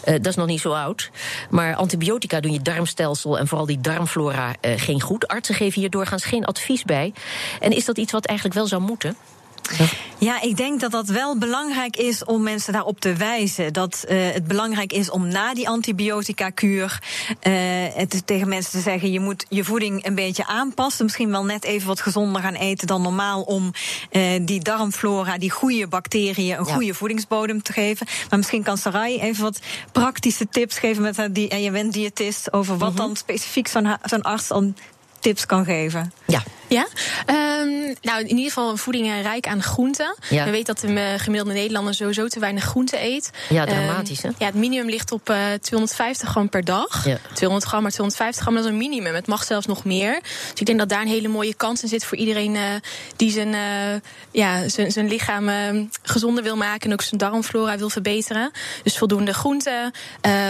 eh, 0.04 0.14
dat 0.14 0.26
is 0.26 0.36
nog 0.36 0.48
niet 0.48 0.62
zo 0.62 0.72
oud. 0.72 1.10
Maar 1.50 1.76
antibiotica 1.76 2.40
doen 2.40 2.54
je 2.54 2.62
darmstelsel 2.62 3.38
en 3.40 3.48
vooral 3.48 3.66
die 3.66 3.82
darmflora 3.82 4.56
geen 4.62 5.02
goed. 5.02 5.28
Artsen 5.28 5.56
geven 5.56 5.82
hier 5.82 5.90
doorgaans 5.90 6.26
geen 6.26 6.46
advies 6.46 6.84
bij. 6.84 7.14
En 7.60 7.72
is 7.72 7.86
dat 7.86 7.98
iets 7.98 8.12
wat 8.12 8.26
eigenlijk 8.26 8.58
wel 8.58 8.68
zou 8.68 8.82
moeten? 8.82 9.18
Ja, 10.20 10.41
ik 10.41 10.58
denk 10.58 10.80
dat 10.80 10.91
dat 10.91 11.08
wel 11.08 11.38
belangrijk 11.38 11.98
is 11.98 12.24
om 12.26 12.43
mensen 12.43 12.74
daarop 12.74 13.00
te 13.00 13.13
wijzen. 13.13 13.74
Dat 13.74 14.04
eh, 14.08 14.17
het 14.32 14.48
belangrijk 14.48 14.93
is 14.93 15.10
om 15.10 15.28
na 15.28 15.54
die 15.54 15.70
antibiotica-kuur 15.70 17.00
eh, 17.39 17.54
het 17.93 18.22
tegen 18.26 18.48
mensen 18.48 18.72
te 18.72 18.80
zeggen: 18.80 19.12
je 19.12 19.20
moet 19.20 19.46
je 19.50 19.63
voeding 19.63 20.06
een 20.06 20.15
beetje 20.15 20.46
aanpassen. 20.48 21.06
Misschien 21.06 21.30
wel 21.32 21.46
net 21.46 21.63
even 21.63 21.88
wat 21.88 22.02
gezonder 22.02 22.41
gaan 22.41 22.54
eten 22.54 22.88
dan 22.88 23.02
normaal. 23.02 23.41
Om 23.41 23.72
eh, 24.12 24.22
die 24.41 24.60
darmflora, 24.62 25.38
die 25.38 25.52
goede 25.52 25.88
bacteriën, 25.88 26.58
een 26.60 26.65
Ja. 26.65 26.74
goede 26.74 26.93
voedingsbodem 26.93 27.62
te 27.62 27.74
geven. 27.74 28.08
Maar 28.30 28.38
misschien 28.39 28.63
kan 28.63 28.78
Sarai 28.78 29.20
even 29.20 29.43
wat 29.43 29.60
praktische 29.91 30.50
tips 30.50 30.80
geven 30.80 31.02
met 31.02 31.17
haar 31.17 31.32
die, 31.34 31.50
en 31.50 31.62
je 31.62 31.72
bent 31.72 31.93
diëtist 31.93 32.54
over 32.54 32.78
wat 32.78 32.98
dan 32.98 33.15
specifiek 33.15 33.67
zo'n 33.67 33.96
zo'n 34.04 34.22
arts 34.22 34.48
dan 34.48 34.76
tips 35.20 35.46
kan 35.46 35.65
geven. 35.65 36.13
Ja, 36.28 36.43
Ja, 36.68 36.88
Ehm, 37.26 37.94
nou 38.02 38.20
in 38.20 38.28
ieder 38.30 38.46
geval 38.46 38.70
een 38.70 38.78
voeding 38.78 39.08
eh, 39.08 39.22
rijk 39.22 39.48
aan 39.48 39.64
groenten. 39.64 40.16
Ja. 40.30 40.46
We 40.46 40.52
weten 40.52 40.76
dat 40.76 40.80
de 40.80 41.00
eh, 41.00 41.20
gemiddelde 41.20 41.54
Nederlander 41.54 41.94
sowieso 41.94 42.28
te 42.28 42.40
weinig 42.40 42.64
groente 42.64 43.02
eet. 43.02 43.30
Ja, 43.50 43.66
Ehm, 43.66 43.76
dramatisch, 43.76 44.22
hè? 44.22 44.30
ja, 44.38 44.46
het 44.46 44.56
minimum 44.56 44.90
ligt 44.90 45.12
op 45.12 45.30
eh 45.30 45.38
250 45.62 46.30
gram 46.30 46.50
per 46.50 46.64
dag. 46.66 47.06
Ja. 47.06 47.18
200 47.34 47.70
gram, 47.70 47.82
maar 47.82 47.92
250 47.92 48.42
gram 48.44 48.56
dat 48.56 48.64
is 48.64 48.70
een 48.70 48.78
minimum. 48.78 49.16
Het 49.16 49.28
mag 49.28 49.44
zelfs 49.44 49.66
nog 49.66 49.84
meer. 49.84 50.20
Dus 50.52 50.60
ik 50.60 50.66
denk 50.66 50.80
dat 50.80 50.90
daar 50.90 51.02
een 51.02 51.08
hele 51.08 51.28
mooie 51.28 51.54
kans 51.54 51.82
in 51.84 51.88
zit 51.90 52.06
voor 52.06 52.18
iedereen 52.18 52.58
die 53.16 53.32
zijn, 53.32 53.56
ja, 54.32 54.70
zijn, 54.70 54.92
zijn 54.92 55.08
lichaam 55.08 55.50
gezonder 56.04 56.44
wil 56.44 56.56
maken 56.56 56.88
en 56.88 56.94
ook 56.94 57.02
zijn 57.02 57.20
darmflora 57.20 57.78
wil 57.78 57.90
verbeteren. 57.90 58.52
Dus 58.84 58.98
voldoende 58.98 59.34
groenten, 59.34 59.92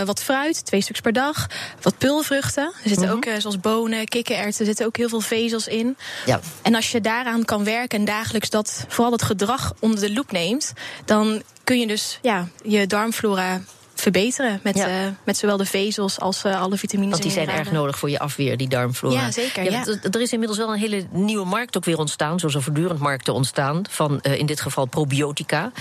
wat 0.05 0.23
fruit, 0.23 0.65
twee 0.65 0.81
stuks 0.81 0.99
per 1.01 1.13
dag, 1.13 1.47
wat 1.81 1.97
pulvruchten. 1.97 2.63
Er 2.83 2.89
zitten 2.89 3.09
ook, 3.09 3.25
eh, 3.25 3.33
zoals 3.37 3.59
bonen, 3.59 4.05
kikkererwten, 4.05 4.59
er 4.59 4.65
zitten 4.65 4.85
ook 4.85 4.97
heel 4.97 5.09
veel 5.09 5.21
vezels 5.21 5.67
in. 5.67 5.97
Ja. 6.25 6.39
En 6.61 6.75
als 6.75 6.91
je 6.91 7.01
daaraan 7.01 7.45
kan 7.45 7.63
werken 7.63 7.99
en 7.99 8.05
dagelijks 8.05 8.49
dat, 8.49 8.85
vooral 8.87 9.11
dat 9.11 9.21
gedrag 9.23 9.73
onder 9.79 9.99
de 9.99 10.13
loep 10.13 10.31
neemt, 10.31 10.73
dan 11.05 11.41
kun 11.63 11.79
je 11.79 11.87
dus 11.87 12.19
ja, 12.21 12.47
je 12.63 12.87
darmflora 12.87 13.61
verbeteren. 13.95 14.59
Met, 14.63 14.77
Ja. 14.77 14.87
eh, 14.87 15.07
met 15.23 15.37
zowel 15.37 15.57
de 15.57 15.65
vezels 15.65 16.19
als 16.19 16.43
eh, 16.43 16.61
alle 16.61 16.77
vitamines. 16.77 17.11
Want 17.11 17.23
die 17.23 17.31
zijn 17.31 17.49
erg 17.49 17.71
nodig 17.71 17.97
voor 17.97 18.09
je 18.09 18.19
afweer, 18.19 18.57
die 18.57 18.67
darmflora. 18.67 19.21
Ja, 19.21 19.31
zeker, 19.31 19.63
ja. 19.63 19.85
Er 20.11 20.21
is 20.21 20.31
inmiddels 20.31 20.59
wel 20.59 20.71
een 20.73 20.79
hele 20.79 21.05
nieuwe 21.11 21.45
markt 21.45 21.77
ook 21.77 21.85
weer 21.85 21.97
ontstaan, 21.97 22.39
zoals 22.39 22.55
er 22.55 22.61
voortdurend 22.63 22.99
markten 22.99 23.33
ontstaan, 23.33 23.81
van 23.89 24.21
eh, 24.21 24.39
in 24.39 24.45
dit 24.45 24.61
geval 24.61 24.85
probiotica. 24.85 25.71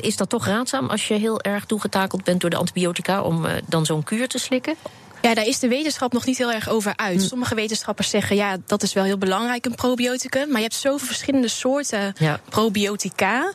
Is 0.00 0.16
dat 0.16 0.28
toch 0.28 0.46
raadzaam 0.46 0.88
als 0.88 1.08
je 1.08 1.14
heel 1.14 1.40
erg 1.40 1.64
toegetakeld 1.64 2.24
bent 2.24 2.40
door 2.40 2.50
de 2.50 2.56
antibiotica 2.56 3.22
om 3.22 3.46
dan 3.66 3.86
zo'n 3.86 4.02
kuur 4.02 4.28
te 4.28 4.38
slikken? 4.38 4.74
Ja, 5.22 5.34
daar 5.34 5.46
is 5.46 5.58
de 5.58 5.68
wetenschap 5.68 6.12
nog 6.12 6.24
niet 6.26 6.38
heel 6.38 6.52
erg 6.52 6.68
over 6.68 6.92
uit. 6.96 7.20
Hm. 7.20 7.26
Sommige 7.26 7.54
wetenschappers 7.54 8.10
zeggen 8.10 8.36
ja, 8.36 8.56
dat 8.66 8.82
is 8.82 8.92
wel 8.92 9.04
heel 9.04 9.18
belangrijk, 9.18 9.64
een 9.66 9.74
probioticum. 9.74 10.46
Maar 10.48 10.56
je 10.56 10.62
hebt 10.62 10.74
zoveel 10.74 11.06
verschillende 11.06 11.48
soorten 11.48 12.14
probiotica. 12.48 13.52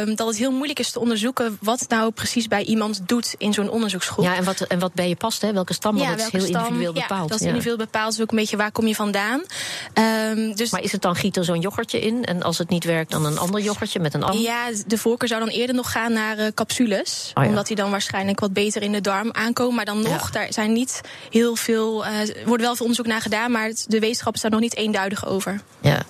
Um, 0.00 0.14
dat 0.14 0.26
het 0.26 0.36
heel 0.36 0.50
moeilijk 0.50 0.78
is 0.78 0.90
te 0.90 1.00
onderzoeken 1.00 1.58
wat 1.60 1.84
nou 1.88 2.10
precies 2.10 2.48
bij 2.48 2.64
iemand 2.64 3.08
doet 3.08 3.34
in 3.38 3.52
zo'n 3.52 3.70
onderzoeksgroep. 3.70 4.24
Ja, 4.24 4.34
en 4.34 4.44
wat, 4.44 4.60
en 4.60 4.78
wat 4.78 4.94
bij 4.94 5.08
je 5.08 5.16
past, 5.16 5.42
hè? 5.42 5.52
welke 5.52 5.72
stam, 5.72 5.96
ja, 5.96 6.10
dat 6.10 6.18
is 6.18 6.32
heel 6.32 6.44
individueel 6.44 6.92
bepaald. 6.92 7.22
Ja, 7.22 7.26
dat 7.26 7.40
is 7.40 7.46
individueel 7.46 7.76
bepaald. 7.76 8.10
Dus 8.10 8.20
ook 8.20 8.30
een 8.30 8.36
beetje 8.36 8.56
waar 8.56 8.72
kom 8.72 8.86
je 8.86 8.94
vandaan. 8.94 9.42
Um, 9.94 10.54
dus 10.54 10.70
maar 10.70 10.82
is 10.82 10.92
het 10.92 11.02
dan 11.02 11.16
giet 11.16 11.36
er 11.36 11.44
zo'n 11.44 11.60
yoghurtje 11.60 12.00
in? 12.00 12.24
En 12.24 12.42
als 12.42 12.58
het 12.58 12.68
niet 12.68 12.84
werkt, 12.84 13.10
dan 13.10 13.26
een 13.26 13.38
ander 13.38 13.60
yoghurtje 13.60 14.00
met 14.00 14.14
een 14.14 14.22
ander? 14.22 14.40
Ja, 14.40 14.70
de 14.86 14.98
voorkeur 14.98 15.28
zou 15.28 15.40
dan 15.40 15.48
eerder 15.48 15.74
nog 15.74 15.92
gaan 15.92 16.12
naar 16.12 16.38
uh, 16.38 16.46
capsules. 16.54 17.30
Oh, 17.34 17.44
omdat 17.44 17.66
die 17.66 17.76
dan 17.76 17.90
waarschijnlijk 17.90 18.40
wat 18.40 18.52
beter 18.52 18.82
in 18.82 18.92
de 18.92 19.00
darm 19.00 19.32
aankomen. 19.32 19.74
Maar 19.74 19.84
dan 19.84 20.02
nog, 20.02 20.30
daar 20.30 20.46
zijn 20.52 20.72
niet 20.72 20.95
heel 21.30 21.56
veel. 21.56 22.06
Uh, 22.06 22.20
er 22.20 22.46
wordt 22.46 22.62
wel 22.62 22.74
veel 22.74 22.86
onderzoek 22.86 23.06
naar 23.06 23.20
gedaan, 23.20 23.50
maar 23.50 23.72
de 23.86 23.98
wetenschap 23.98 24.36
staat 24.36 24.50
nog 24.50 24.60
niet 24.60 24.76
eenduidig 24.76 25.26
over. 25.26 25.60
Ja. 25.80 26.02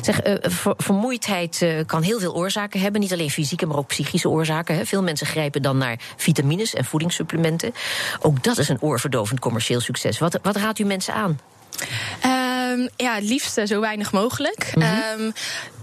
Zeg, 0.00 0.26
uh, 0.26 0.34
vermoeidheid 0.76 1.66
kan 1.86 2.02
heel 2.02 2.20
veel 2.20 2.34
oorzaken 2.34 2.80
hebben. 2.80 3.00
Niet 3.00 3.12
alleen 3.12 3.30
fysieke, 3.30 3.66
maar 3.66 3.76
ook 3.76 3.86
psychische 3.86 4.28
oorzaken. 4.28 4.76
Hè. 4.76 4.86
Veel 4.86 5.02
mensen 5.02 5.26
grijpen 5.26 5.62
dan 5.62 5.78
naar 5.78 5.98
vitamines 6.16 6.74
en 6.74 6.84
voedingssupplementen. 6.84 7.72
Ook 8.20 8.42
dat 8.42 8.58
is 8.58 8.68
een 8.68 8.80
oorverdovend 8.80 9.40
commercieel 9.40 9.80
succes. 9.80 10.18
Wat, 10.18 10.38
wat 10.42 10.56
raadt 10.56 10.78
u 10.78 10.84
mensen 10.84 11.14
aan? 11.14 11.38
Um, 12.26 12.88
ja, 12.96 13.14
het 13.14 13.24
liefst 13.24 13.60
zo 13.64 13.80
weinig 13.80 14.12
mogelijk. 14.12 14.72
Mm 14.74 15.32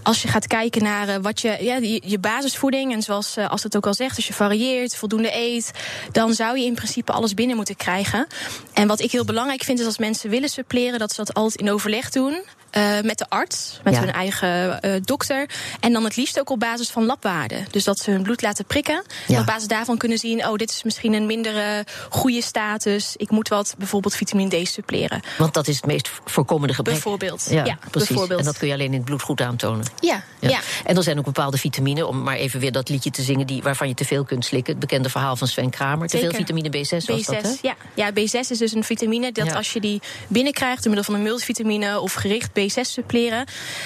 als 0.02 0.22
je 0.22 0.28
gaat 0.28 0.46
kijken 0.46 0.82
naar 0.82 1.08
uh, 1.08 1.14
wat 1.20 1.40
je, 1.40 1.56
ja, 1.60 1.76
je, 1.76 2.02
je, 2.04 2.18
basisvoeding, 2.18 2.92
en 2.92 3.02
zoals 3.02 3.36
uh, 3.36 3.50
als 3.50 3.62
het 3.62 3.76
ook 3.76 3.86
al 3.86 3.94
zegt, 3.94 4.16
als 4.16 4.26
je 4.26 4.32
varieert, 4.32 4.96
voldoende 4.96 5.34
eet, 5.34 5.70
dan 6.12 6.34
zou 6.34 6.58
je 6.58 6.64
in 6.64 6.74
principe 6.74 7.12
alles 7.12 7.34
binnen 7.34 7.56
moeten 7.56 7.76
krijgen. 7.76 8.26
En 8.72 8.86
wat 8.88 9.00
ik 9.00 9.10
heel 9.10 9.24
belangrijk 9.24 9.62
vind, 9.62 9.80
is 9.80 9.86
als 9.86 9.98
mensen 9.98 10.30
willen 10.30 10.48
suppleren, 10.48 10.98
dat 10.98 11.10
ze 11.10 11.16
dat 11.16 11.34
altijd 11.34 11.60
in 11.60 11.70
overleg 11.70 12.10
doen. 12.10 12.42
Uh, 12.76 13.00
met 13.00 13.18
de 13.18 13.26
arts, 13.28 13.80
met 13.84 13.98
hun 13.98 14.12
eigen 14.12 14.78
uh, 14.84 14.94
dokter. 15.02 15.48
En 15.80 15.92
dan 15.92 16.04
het 16.04 16.16
liefst 16.16 16.40
ook 16.40 16.50
op 16.50 16.60
basis 16.60 16.90
van 16.90 17.04
labwaarden. 17.04 17.66
Dus 17.70 17.84
dat 17.84 17.98
ze 17.98 18.10
hun 18.10 18.22
bloed 18.22 18.42
laten 18.42 18.64
prikken. 18.64 19.04
En 19.28 19.38
op 19.38 19.46
basis 19.46 19.68
daarvan 19.68 19.96
kunnen 19.96 20.18
zien: 20.18 20.46
oh, 20.46 20.54
dit 20.54 20.70
is 20.70 20.82
misschien 20.82 21.12
een 21.12 21.26
mindere 21.26 21.84
goede 22.10 22.42
status. 22.42 23.14
Ik 23.16 23.30
moet 23.30 23.48
wat 23.48 23.74
bijvoorbeeld 23.78 24.14
vitamine 24.14 24.62
D 24.62 24.68
suppleren. 24.68 25.20
Want 25.38 25.54
dat 25.54 25.68
is 25.68 25.76
het 25.76 25.86
meest 25.86 26.10
voorkomende 26.24 26.74
gebrek. 26.74 26.94
Bijvoorbeeld. 26.94 27.46
Ja, 27.50 27.64
ja 27.64 27.78
precies. 27.90 28.08
Bijvoorbeeld. 28.08 28.40
En 28.40 28.46
dat 28.46 28.58
kun 28.58 28.68
je 28.68 28.74
alleen 28.74 28.86
in 28.86 28.92
het 28.92 29.04
bloed 29.04 29.22
goed 29.22 29.40
aantonen. 29.40 29.84
Ja, 30.00 30.22
ja. 30.40 30.60
En 30.84 30.96
er 30.96 31.02
zijn 31.02 31.18
ook 31.18 31.24
bepaalde 31.24 31.58
vitamine, 31.58 32.06
om 32.06 32.22
maar 32.22 32.36
even 32.36 32.60
weer 32.60 32.72
dat 32.72 32.88
liedje 32.88 33.10
te 33.10 33.22
zingen 33.22 33.46
die, 33.46 33.62
waarvan 33.62 33.88
je 33.88 33.94
te 33.94 34.04
veel 34.04 34.24
kunt 34.24 34.44
slikken. 34.44 34.72
Het 34.72 34.80
bekende 34.80 35.08
verhaal 35.08 35.36
van 35.36 35.48
Sven 35.48 35.70
Kramer. 35.70 36.08
Te 36.08 36.18
veel 36.18 36.30
vitamine 36.30 36.68
B6 36.68 36.88
was 36.88 37.04
B6, 37.04 37.24
dat, 37.24 37.42
hè? 37.42 37.54
Ja. 37.62 37.76
ja, 37.94 38.10
B6 38.10 38.48
is 38.48 38.58
dus 38.58 38.74
een 38.74 38.84
vitamine 38.84 39.32
dat 39.32 39.54
als 39.54 39.72
je 39.72 39.80
die 39.80 40.02
binnenkrijgt 40.28 40.82
door 40.82 40.92
middel 40.92 41.04
van 41.04 41.14
een 41.14 41.22
multivitamine 41.22 42.00
of 42.00 42.12
gericht 42.12 42.52
B6 42.60 42.80
suppleren 42.80 43.44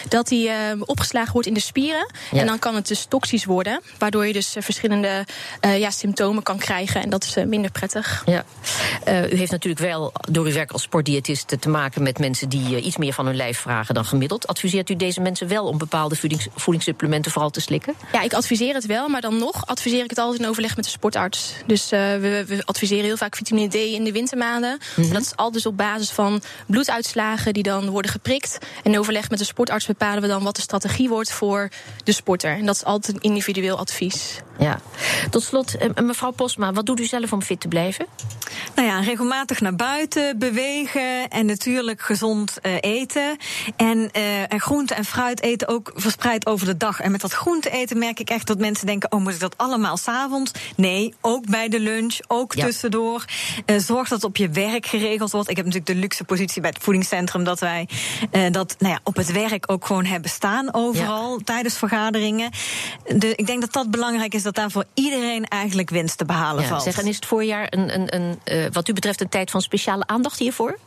dat 0.09 0.29
die 0.29 0.49
uh, 0.49 0.55
opgeslagen 0.79 1.33
wordt 1.33 1.49
in 1.49 1.55
de 1.55 1.61
spieren. 1.61 2.07
En 2.33 2.47
dan 2.47 2.59
kan 2.59 2.75
het 2.75 2.89
dus 2.89 3.05
toxisch 3.05 3.45
worden, 3.45 3.81
waardoor 3.99 4.27
je 4.27 4.33
dus 4.33 4.57
uh, 4.57 4.63
verschillende 4.63 5.25
uh, 5.61 5.79
ja, 5.79 5.91
symptomen 5.91 6.43
kan 6.43 6.59
krijgen. 6.59 7.03
En 7.03 7.11
dat 7.11 7.25
is 7.25 7.35
minder 7.47 7.71
prettig. 7.71 8.23
Ja. 8.27 8.45
u 9.07 9.37
heeft 9.37 9.51
natuurlijk 9.51 9.83
wel 9.83 10.13
door 10.31 10.47
uw 10.47 10.53
werk 10.53 10.73
als 10.73 10.83
sportdiëtist 10.83 11.57
te 11.61 11.69
maken 11.69 12.03
met 12.03 12.19
mensen 12.19 12.49
die 12.49 12.81
iets 12.81 12.97
meer 12.97 13.13
van 13.13 13.27
hun 13.27 13.37
lijf 13.37 13.59
vragen 13.59 13.95
dan 13.95 14.05
gemiddeld. 14.05 14.47
Adviseert 14.47 14.91
u 14.91 14.97
deze 14.97 15.21
mensen 15.21 15.49
wel 15.49 15.67
om 15.67 15.79
bepaalde 15.79 16.17
voedings 16.17 16.47
voedingssupplementen 16.55 17.33
vooral 17.33 17.51
te 17.51 17.61
slikken? 17.61 17.95
Ja, 18.13 18.23
ik 18.23 18.33
adviseer 18.33 18.75
het 18.75 18.87
wel, 18.87 19.09
maar 19.09 19.21
dan 19.21 19.39
nog 19.39 19.67
adviseer 19.67 20.05
ik 20.05 20.11
het 20.11 20.19
altijd 20.19 20.41
in 20.41 20.49
overleg 20.49 20.77
met 20.77 20.85
de 20.85 20.91
sportarts. 20.91 21.53
Dus 21.67 21.91
we, 21.91 22.45
we, 22.47 22.63
adviseren 22.65 23.05
heel 23.05 23.17
vaak 23.17 23.37
vitamine 23.37 23.69
D 23.69 23.75
in 23.75 24.05
de 24.05 24.13
wintermaanden. 24.13 24.79
Mm 24.97 25.13
Dat 25.13 25.23
is 25.23 25.37
altijd 25.37 25.67
op 25.67 25.77
basis 25.77 26.11
van 26.11 26.43
bloeduitslagen 26.67 27.53
die 27.53 27.63
dan 27.63 27.91
worden 27.91 28.11
geprikt. 28.11 28.59
En 28.83 28.93
in 28.93 28.99
overleg 28.99 29.31
met 29.31 29.39
de 29.39 29.45
sportarts 29.45 29.87
bepalen 29.87 30.23
we 30.23 30.29
dan 30.29 30.43
wat 30.43 30.57
de 30.57 30.63
strategie 30.63 31.09
wordt 31.09 31.33
voor 31.33 31.69
de 32.05 32.13
sporter. 32.13 32.57
En 32.57 32.67
dat 32.67 32.75
is 32.75 32.85
altijd 32.85 33.17
een 33.17 33.23
individueel 33.23 33.79
advies. 33.79 34.41
Ja. 34.59 34.81
Tot 35.31 35.43
slot, 35.43 35.77
eh, 35.77 35.89
mevrouw 36.03 36.31
Posma, 36.31 36.73
wat 36.73 36.87
doet 36.87 37.01
u 37.01 37.05
zelf 37.05 37.33
om 37.33 37.43
fit 37.43 37.61
te 37.61 37.69
blijven? 37.69 38.07
Nou 38.75 38.89
ja, 38.89 39.01
regelmatig 39.01 39.61
naar 39.61 39.75
buiten, 39.75 40.39
bewegen 40.39 41.29
en 41.29 41.47
natuurlijk 41.47 42.01
gezond 42.01 42.59
uh, 42.63 42.73
eten. 42.81 43.37
En, 43.77 43.99
uh, 43.99 44.53
en 44.53 44.61
groente 44.61 44.95
en 44.95 45.05
fruit 45.05 45.43
eten 45.43 45.69
ook 45.69 45.93
verspreid 45.95 46.47
over 46.47 46.67
de 46.67 46.77
dag. 46.77 47.01
En 47.01 47.11
met 47.11 47.21
dat 47.21 47.33
groente 47.33 47.71
eten 47.71 47.99
merk 47.99 48.21
ik 48.21 48.31
echt 48.31 48.47
dat 48.47 48.59
mensen 48.59 48.87
denken: 48.87 49.13
oh, 49.13 49.21
moet 49.21 49.33
ik 49.33 49.41
dat 49.41 49.59
allemaal 49.59 49.97
s'avonds? 49.97 50.53
Nee, 50.77 51.15
ook 51.21 51.47
bij 51.47 51.69
de 51.69 51.81
lunch, 51.81 52.19
ook 52.27 52.55
ja. 52.55 52.65
tussendoor. 52.65 53.25
Uh, 53.67 53.79
zorg 53.79 54.09
dat 54.09 54.19
het 54.19 54.25
op 54.25 54.37
je 54.37 54.49
werk 54.49 54.87
geregeld 54.87 55.31
wordt. 55.31 55.51
Ik 55.51 55.57
heb 55.57 55.65
natuurlijk 55.65 55.93
de 55.93 56.01
luxe 56.01 56.25
positie 56.25 56.61
bij 56.61 56.71
het 56.71 56.83
voedingscentrum 56.83 57.45
dat 57.45 57.61
wij 57.61 57.89
dat 58.55 58.75
nou 58.79 58.93
ja, 58.93 59.01
op 59.03 59.17
het 59.17 59.33
werk 59.33 59.73
ook 59.73 59.87
gewoon 59.87 60.05
hebben 60.05 60.31
staan 60.31 60.75
overal 60.75 61.31
ja. 61.39 61.45
tijdens 61.45 61.79
vergaderingen. 61.79 62.51
De, 63.17 63.35
ik 63.35 63.47
denk 63.47 63.61
dat 63.61 63.73
dat 63.73 63.91
belangrijk 63.91 64.35
is 64.35 64.43
dat 64.43 64.55
daar 64.55 64.71
voor 64.71 64.85
iedereen 64.95 65.45
eigenlijk 65.45 65.91
winst 65.91 66.19
te 66.19 66.25
behalen 66.25 66.63
ja, 66.63 66.69
valt. 66.69 66.83
Zeg, 66.83 66.99
en 66.99 67.07
is 67.07 67.17
het 67.17 67.27
voorjaar 67.27 67.67
een, 67.71 67.95
een, 67.95 68.15
een, 68.15 68.41
uh, 68.45 68.67
wat 68.73 68.89
u 68.89 68.93
betreft 68.93 69.21
een 69.21 69.29
tijd 69.29 69.51
van 69.51 69.61
speciale 69.61 70.07
aandacht 70.07 70.39
hiervoor? 70.39 70.79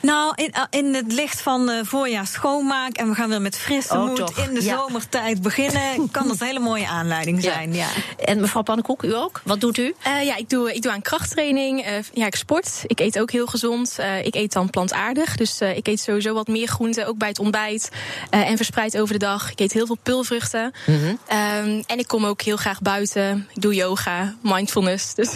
Nou, 0.00 0.32
in, 0.34 0.52
eh, 0.52 0.62
in 0.70 0.94
het 0.94 1.12
licht 1.12 1.40
van 1.40 1.70
uh, 1.70 1.80
voorjaar 1.82 2.26
schoonmaak 2.26 2.96
en 2.96 3.08
we 3.08 3.14
gaan 3.14 3.28
weer 3.28 3.40
met 3.40 3.56
frisse 3.56 3.94
oh, 3.94 4.06
moed 4.06 4.16
toch. 4.16 4.38
in 4.48 4.54
de 4.54 4.64
ja. 4.64 4.76
zomertijd 4.76 5.42
beginnen, 5.42 5.82
kan 6.10 6.28
dat 6.28 6.40
een 6.40 6.46
hele 6.46 6.58
mooie 6.58 6.88
aanleiding 6.88 7.42
zijn. 7.42 7.74
Ja. 7.74 7.86
ja. 8.16 8.24
En 8.24 8.40
mevrouw 8.40 8.62
Pannenkoek, 8.62 9.02
u 9.02 9.14
ook? 9.14 9.40
Wat 9.44 9.60
doet 9.60 9.78
u? 9.78 9.94
Uh, 10.06 10.24
ja, 10.24 10.36
ik 10.36 10.48
doe, 10.48 10.74
ik 10.74 10.82
doe 10.82 10.92
aan 10.92 11.02
krachttraining. 11.02 11.86
Uh, 11.86 11.92
ja, 12.12 12.26
ik 12.26 12.36
sport. 12.36 12.84
Ik 12.86 13.00
eet 13.00 13.18
ook 13.18 13.30
heel 13.30 13.46
gezond. 13.46 13.98
ik 14.22 14.34
eet 14.34 14.52
dan 14.52 14.70
plantaardig. 14.70 15.36
Dus 15.36 15.60
ik 15.60 15.86
eet 15.86 16.00
sowieso 16.00 16.34
wat 16.34 16.46
meer 16.46 16.68
groenten, 16.68 17.06
ook 17.06 17.18
bij 17.18 17.28
het 17.28 17.38
ontbijt. 17.38 17.88
en 18.30 18.56
verspreid 18.56 18.98
over 18.98 19.12
de 19.18 19.24
dag. 19.24 19.50
Ik 19.50 19.60
eet 19.60 19.72
heel 19.72 19.86
veel 19.86 19.98
pulvruchten. 20.02 20.72
Mm 20.86 20.98
-hmm. 20.98 21.08
um, 21.08 21.82
en 21.86 21.98
ik 21.98 22.06
kom 22.06 22.26
ook 22.26 22.42
heel 22.42 22.56
graag 22.56 22.80
buiten. 22.80 23.48
Ik 23.54 23.62
doe 23.62 23.74
yoga, 23.74 24.34
mindfulness. 24.42 25.14
Dus 25.14 25.30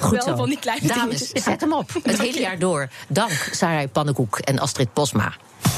Goed 0.00 0.24
wel 0.24 0.36
van 0.36 0.48
die 0.48 0.58
kleine 0.58 0.86
Dames, 0.86 1.28
zet 1.28 1.60
hem 1.60 1.72
op. 1.72 1.90
Het 2.02 2.20
hele 2.20 2.40
jaar 2.40 2.58
door. 2.58 2.88
Dank, 3.08 3.48
Sarah 3.52 3.87
Pannenkoek 3.88 4.38
en 4.38 4.58
Astrid 4.58 4.92
Posma. 4.92 5.32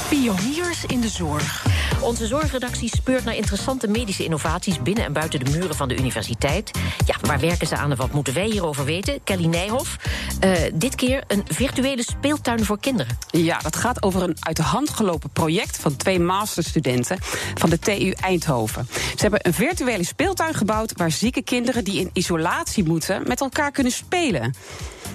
Pioniers 0.09 0.85
in 0.85 1.01
de 1.01 1.09
zorg. 1.09 1.65
Onze 2.01 2.27
zorgredactie 2.27 2.89
speurt 2.95 3.23
naar 3.23 3.35
interessante 3.35 3.87
medische 3.87 4.23
innovaties 4.23 4.81
binnen 4.81 5.05
en 5.05 5.13
buiten 5.13 5.39
de 5.43 5.51
muren 5.51 5.75
van 5.75 5.87
de 5.87 5.97
universiteit. 5.97 6.71
Ja, 7.05 7.15
waar 7.21 7.39
werken 7.39 7.67
ze 7.67 7.75
aan 7.75 7.91
en 7.91 7.97
wat 7.97 8.11
moeten 8.11 8.33
wij 8.33 8.45
hierover 8.45 8.85
weten? 8.85 9.23
Kelly 9.23 9.45
Nijhoff. 9.45 9.95
Uh, 10.43 10.51
dit 10.73 10.95
keer 10.95 11.23
een 11.27 11.43
virtuele 11.47 12.03
speeltuin 12.03 12.65
voor 12.65 12.79
kinderen. 12.79 13.17
Ja, 13.31 13.57
dat 13.57 13.75
gaat 13.75 14.03
over 14.03 14.23
een 14.23 14.37
uit 14.39 14.55
de 14.55 14.63
hand 14.63 14.89
gelopen 14.89 15.29
project 15.29 15.77
van 15.77 15.95
twee 15.95 16.19
masterstudenten 16.19 17.17
van 17.55 17.69
de 17.69 17.79
TU 17.79 18.13
Eindhoven. 18.21 18.87
Ze 18.91 19.21
hebben 19.21 19.39
een 19.43 19.53
virtuele 19.53 20.03
speeltuin 20.03 20.53
gebouwd 20.53 20.93
waar 20.95 21.11
zieke 21.11 21.41
kinderen 21.41 21.83
die 21.83 21.99
in 21.99 22.09
isolatie 22.13 22.83
moeten 22.83 23.27
met 23.27 23.41
elkaar 23.41 23.71
kunnen 23.71 23.91
spelen. 23.91 24.53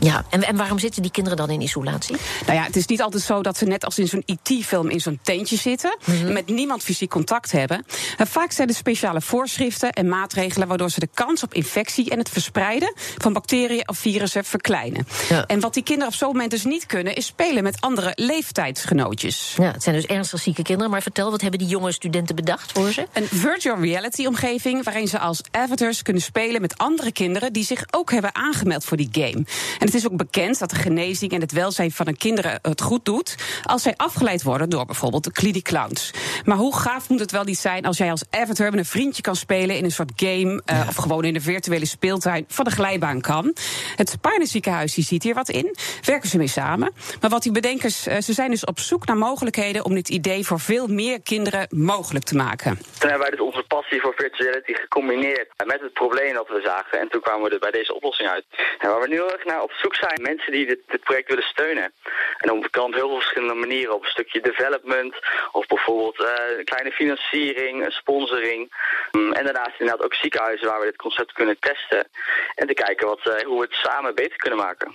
Ja, 0.00 0.24
en, 0.30 0.42
en 0.42 0.56
waarom 0.56 0.78
zitten 0.78 1.02
die 1.02 1.10
kinderen 1.10 1.38
dan 1.38 1.50
in 1.50 1.60
isolatie? 1.60 2.16
Nou 2.46 2.58
ja, 2.58 2.64
het 2.64 2.76
is 2.76 2.86
niet 2.86 3.02
altijd 3.02 3.22
zo 3.22 3.42
dat 3.42 3.56
ze 3.56 3.64
net 3.64 3.84
als 3.84 3.98
in 3.98 4.08
zo'n 4.08 4.22
IT-film 4.24 4.90
in 4.90 5.00
zo'n 5.00 5.18
tentje 5.22 5.56
zitten. 5.56 5.96
Mm 6.04 6.14
-hmm. 6.20 6.32
Met 6.32 6.46
niemand 6.46 6.82
fysiek 6.82 7.10
contact 7.10 7.52
hebben. 7.52 7.84
En 8.16 8.26
vaak 8.26 8.52
zijn 8.52 8.68
er 8.68 8.74
speciale 8.74 9.20
voorschriften 9.20 9.92
en 9.92 10.08
maatregelen 10.08 10.68
waardoor 10.68 10.90
ze 10.90 11.00
de 11.00 11.08
kans 11.14 11.42
op 11.42 11.54
infectie 11.54 12.10
en 12.10 12.18
het 12.18 12.28
verspreiden 12.28 12.92
van 13.18 13.32
bacteriën 13.32 13.88
of 13.88 13.98
virussen 13.98 14.44
verkleinen. 14.44 15.06
Ja. 15.28 15.46
En 15.46 15.60
wat 15.60 15.74
die 15.74 15.82
kinderen 15.82 16.12
op 16.12 16.18
zo'n 16.18 16.28
moment 16.28 16.50
dus 16.50 16.64
niet 16.64 16.86
kunnen, 16.86 17.14
is 17.14 17.26
spelen 17.26 17.62
met 17.62 17.80
andere 17.80 18.12
leeftijdsgenootjes. 18.14 19.54
Ja, 19.56 19.72
het 19.72 19.82
zijn 19.82 19.94
dus 19.94 20.06
ernstig 20.06 20.40
zieke 20.40 20.62
kinderen. 20.62 20.90
Maar 20.90 21.02
vertel, 21.02 21.30
wat 21.30 21.40
hebben 21.40 21.58
die 21.58 21.68
jonge 21.68 21.92
studenten 21.92 22.34
bedacht 22.34 22.72
voor 22.72 22.92
ze? 22.92 23.06
Een 23.12 23.26
virtual 23.26 23.80
reality 23.80 24.26
omgeving 24.26 24.84
waarin 24.84 25.08
ze 25.08 25.18
als 25.18 25.40
avatars 25.50 26.02
kunnen 26.02 26.22
spelen 26.22 26.60
met 26.60 26.78
andere 26.78 27.12
kinderen 27.12 27.52
die 27.52 27.64
zich 27.64 27.84
ook 27.90 28.10
hebben 28.10 28.34
aangemeld 28.34 28.84
voor 28.84 28.96
die 28.96 29.08
game. 29.12 29.44
En 29.78 29.85
het 29.86 29.94
is 29.94 30.06
ook 30.06 30.16
bekend 30.16 30.58
dat 30.58 30.70
de 30.70 30.76
genezing 30.76 31.32
en 31.32 31.40
het 31.40 31.52
welzijn 31.52 31.90
van 31.90 32.06
een 32.06 32.16
kinderen 32.16 32.58
het 32.62 32.80
goed 32.80 33.04
doet 33.04 33.34
als 33.62 33.82
zij 33.82 33.94
afgeleid 33.96 34.42
worden 34.42 34.68
door 34.68 34.86
bijvoorbeeld 34.86 35.24
de 35.24 35.32
clinic 35.32 35.62
clowns. 35.62 36.10
Maar 36.44 36.56
hoe 36.56 36.76
gaaf 36.76 37.08
moet 37.08 37.20
het 37.20 37.30
wel 37.30 37.44
niet 37.44 37.58
zijn 37.58 37.84
als 37.84 37.96
jij 37.96 38.10
als 38.10 38.24
avatar 38.30 38.70
met 38.70 38.78
een 38.78 38.84
vriendje 38.84 39.22
kan 39.22 39.36
spelen 39.36 39.76
in 39.76 39.84
een 39.84 39.90
soort 39.90 40.12
game 40.16 40.52
uh, 40.52 40.60
ja. 40.64 40.84
of 40.88 40.94
gewoon 40.94 41.24
in 41.24 41.32
de 41.32 41.40
virtuele 41.40 41.86
speeltuin 41.86 42.44
van 42.48 42.64
de 42.64 42.70
glijbaan 42.70 43.20
kan. 43.20 43.54
Het 43.96 44.08
Spine 44.08 44.46
ziekenhuis 44.46 44.94
die 44.94 45.04
ziet 45.04 45.22
hier 45.22 45.34
wat 45.34 45.48
in, 45.48 45.76
werken 46.04 46.28
ze 46.28 46.36
mee 46.36 46.46
samen. 46.46 46.92
Maar 47.20 47.30
wat 47.30 47.42
die 47.42 47.52
bedenkers, 47.52 48.06
uh, 48.06 48.16
ze 48.18 48.32
zijn 48.32 48.50
dus 48.50 48.64
op 48.64 48.78
zoek 48.78 49.06
naar 49.06 49.16
mogelijkheden 49.16 49.84
om 49.84 49.94
dit 49.94 50.08
idee 50.08 50.46
voor 50.46 50.60
veel 50.60 50.86
meer 50.86 51.22
kinderen 51.22 51.66
mogelijk 51.70 52.24
te 52.24 52.36
maken. 52.36 52.78
Toen 52.98 53.10
hebben 53.10 53.28
wij 53.28 53.30
dus 53.30 53.46
onze 53.46 53.64
passie 53.68 54.00
voor 54.00 54.14
virtuality 54.16 54.72
gecombineerd 54.72 55.48
met 55.64 55.80
het 55.80 55.92
probleem 55.92 56.34
dat 56.34 56.48
we 56.48 56.60
zagen. 56.64 57.00
En 57.00 57.08
toen 57.08 57.20
kwamen 57.20 57.48
we 57.48 57.54
er 57.54 57.58
bij 57.58 57.70
deze 57.70 57.94
oplossing 57.94 58.28
uit. 58.28 58.44
En 58.78 58.88
waar 58.88 59.00
we 59.00 59.08
nu 59.08 59.14
heel 59.14 59.32
erg 59.32 59.44
naar 59.44 59.62
op 59.62 59.72
zoek 59.78 59.94
zijn, 59.94 60.22
mensen 60.22 60.52
die 60.52 60.66
dit, 60.66 60.80
dit 60.86 61.00
project 61.00 61.28
willen 61.28 61.44
steunen. 61.44 61.92
En 62.38 62.48
dan 62.48 62.66
kan 62.70 62.84
op 62.84 62.94
heel 62.94 63.08
veel 63.08 63.20
verschillende 63.20 63.54
manieren. 63.54 63.94
Op 63.94 64.02
een 64.02 64.10
stukje 64.10 64.40
development, 64.40 65.14
of 65.52 65.66
bijvoorbeeld 65.66 66.20
uh, 66.20 66.64
kleine 66.64 66.90
financiering, 66.90 67.86
sponsoring. 67.88 68.72
Um, 69.12 69.32
en 69.32 69.44
daarnaast 69.44 69.78
inderdaad 69.78 70.04
ook 70.04 70.14
ziekenhuizen 70.14 70.68
waar 70.68 70.80
we 70.80 70.86
dit 70.86 70.96
concept 70.96 71.32
kunnen 71.32 71.58
testen. 71.58 72.08
En 72.54 72.66
te 72.66 72.74
kijken 72.74 73.06
wat, 73.06 73.20
uh, 73.26 73.34
hoe 73.34 73.58
we 73.58 73.64
het 73.64 73.74
samen 73.74 74.14
beter 74.14 74.36
kunnen 74.36 74.58
maken. 74.58 74.94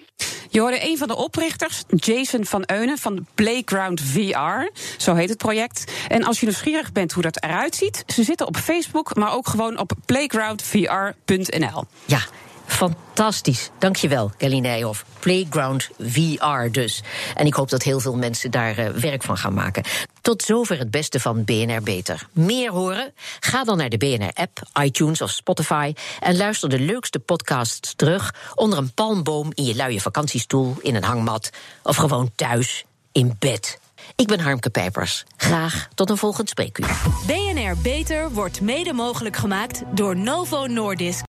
Je 0.52 0.60
hoorde 0.60 0.84
een 0.90 0.98
van 0.98 1.08
de 1.08 1.16
oprichters, 1.16 1.84
Jason 1.88 2.46
van 2.46 2.64
Eunen 2.66 2.98
van 2.98 3.26
Playground 3.36 4.02
VR. 4.02 4.70
Zo 4.98 5.16
heet 5.16 5.30
het 5.30 5.38
project. 5.38 5.94
En 6.08 6.24
als 6.24 6.40
je 6.40 6.46
nieuwsgierig 6.46 6.92
bent 6.92 7.12
hoe 7.12 7.24
dat 7.24 7.44
eruit 7.44 7.76
ziet, 7.76 8.04
ze 8.08 8.24
zitten 8.24 8.48
op 8.48 8.58
Facebook, 8.58 9.16
maar 9.16 9.34
ook 9.34 9.48
gewoon 9.48 9.78
op 9.78 9.92
playgroundvr.nl. 10.06 11.84
Ja. 12.06 12.20
Fantastisch. 12.72 13.70
Dankjewel, 13.80 14.32
Galine 14.38 14.88
of 14.88 15.06
Playground 15.20 15.90
VR 16.00 16.72
dus. 16.72 17.02
En 17.36 17.46
ik 17.46 17.54
hoop 17.54 17.70
dat 17.70 17.84
heel 17.84 18.00
veel 18.00 18.16
mensen 18.16 18.52
daar 18.52 18.80
uh, 18.80 18.88
werk 18.90 19.24
van 19.24 19.38
gaan 19.38 19.54
maken. 19.54 19.84
Tot 20.22 20.44
zover 20.44 20.78
het 20.78 20.92
beste 20.92 21.20
van 21.20 21.44
BNR 21.44 21.82
Beter. 21.84 22.28
Meer 22.32 22.72
horen? 22.72 23.14
Ga 23.40 23.64
dan 23.64 23.78
naar 23.78 23.90
de 23.90 23.98
BNR-app, 23.98 24.62
iTunes 24.82 25.22
of 25.22 25.30
Spotify... 25.30 25.94
en 26.20 26.38
luister 26.38 26.70
de 26.70 26.80
leukste 26.80 27.20
podcasts 27.20 27.94
terug... 27.96 28.34
onder 28.56 28.78
een 28.78 28.94
palmboom 28.94 29.52
in 29.54 29.64
je 29.64 29.76
luie 29.76 30.02
vakantiestoel, 30.02 30.78
in 30.82 30.96
een 30.96 31.04
hangmat... 31.04 31.50
of 31.84 31.96
gewoon 31.96 32.32
thuis, 32.36 32.86
in 33.12 33.36
bed. 33.40 33.80
Ik 34.16 34.28
ben 34.28 34.40
Harmke 34.40 34.70
Pijpers. 34.70 35.24
Graag 35.38 35.88
tot 35.96 36.10
een 36.10 36.18
volgend 36.18 36.50
spreekuur. 36.50 37.02
BNR 37.26 37.78
Beter 37.82 38.32
wordt 38.32 38.62
mede 38.62 38.94
mogelijk 38.94 39.36
gemaakt 39.36 39.82
door 39.94 40.18
Novo 40.18 40.66
Nordisk. 40.66 41.20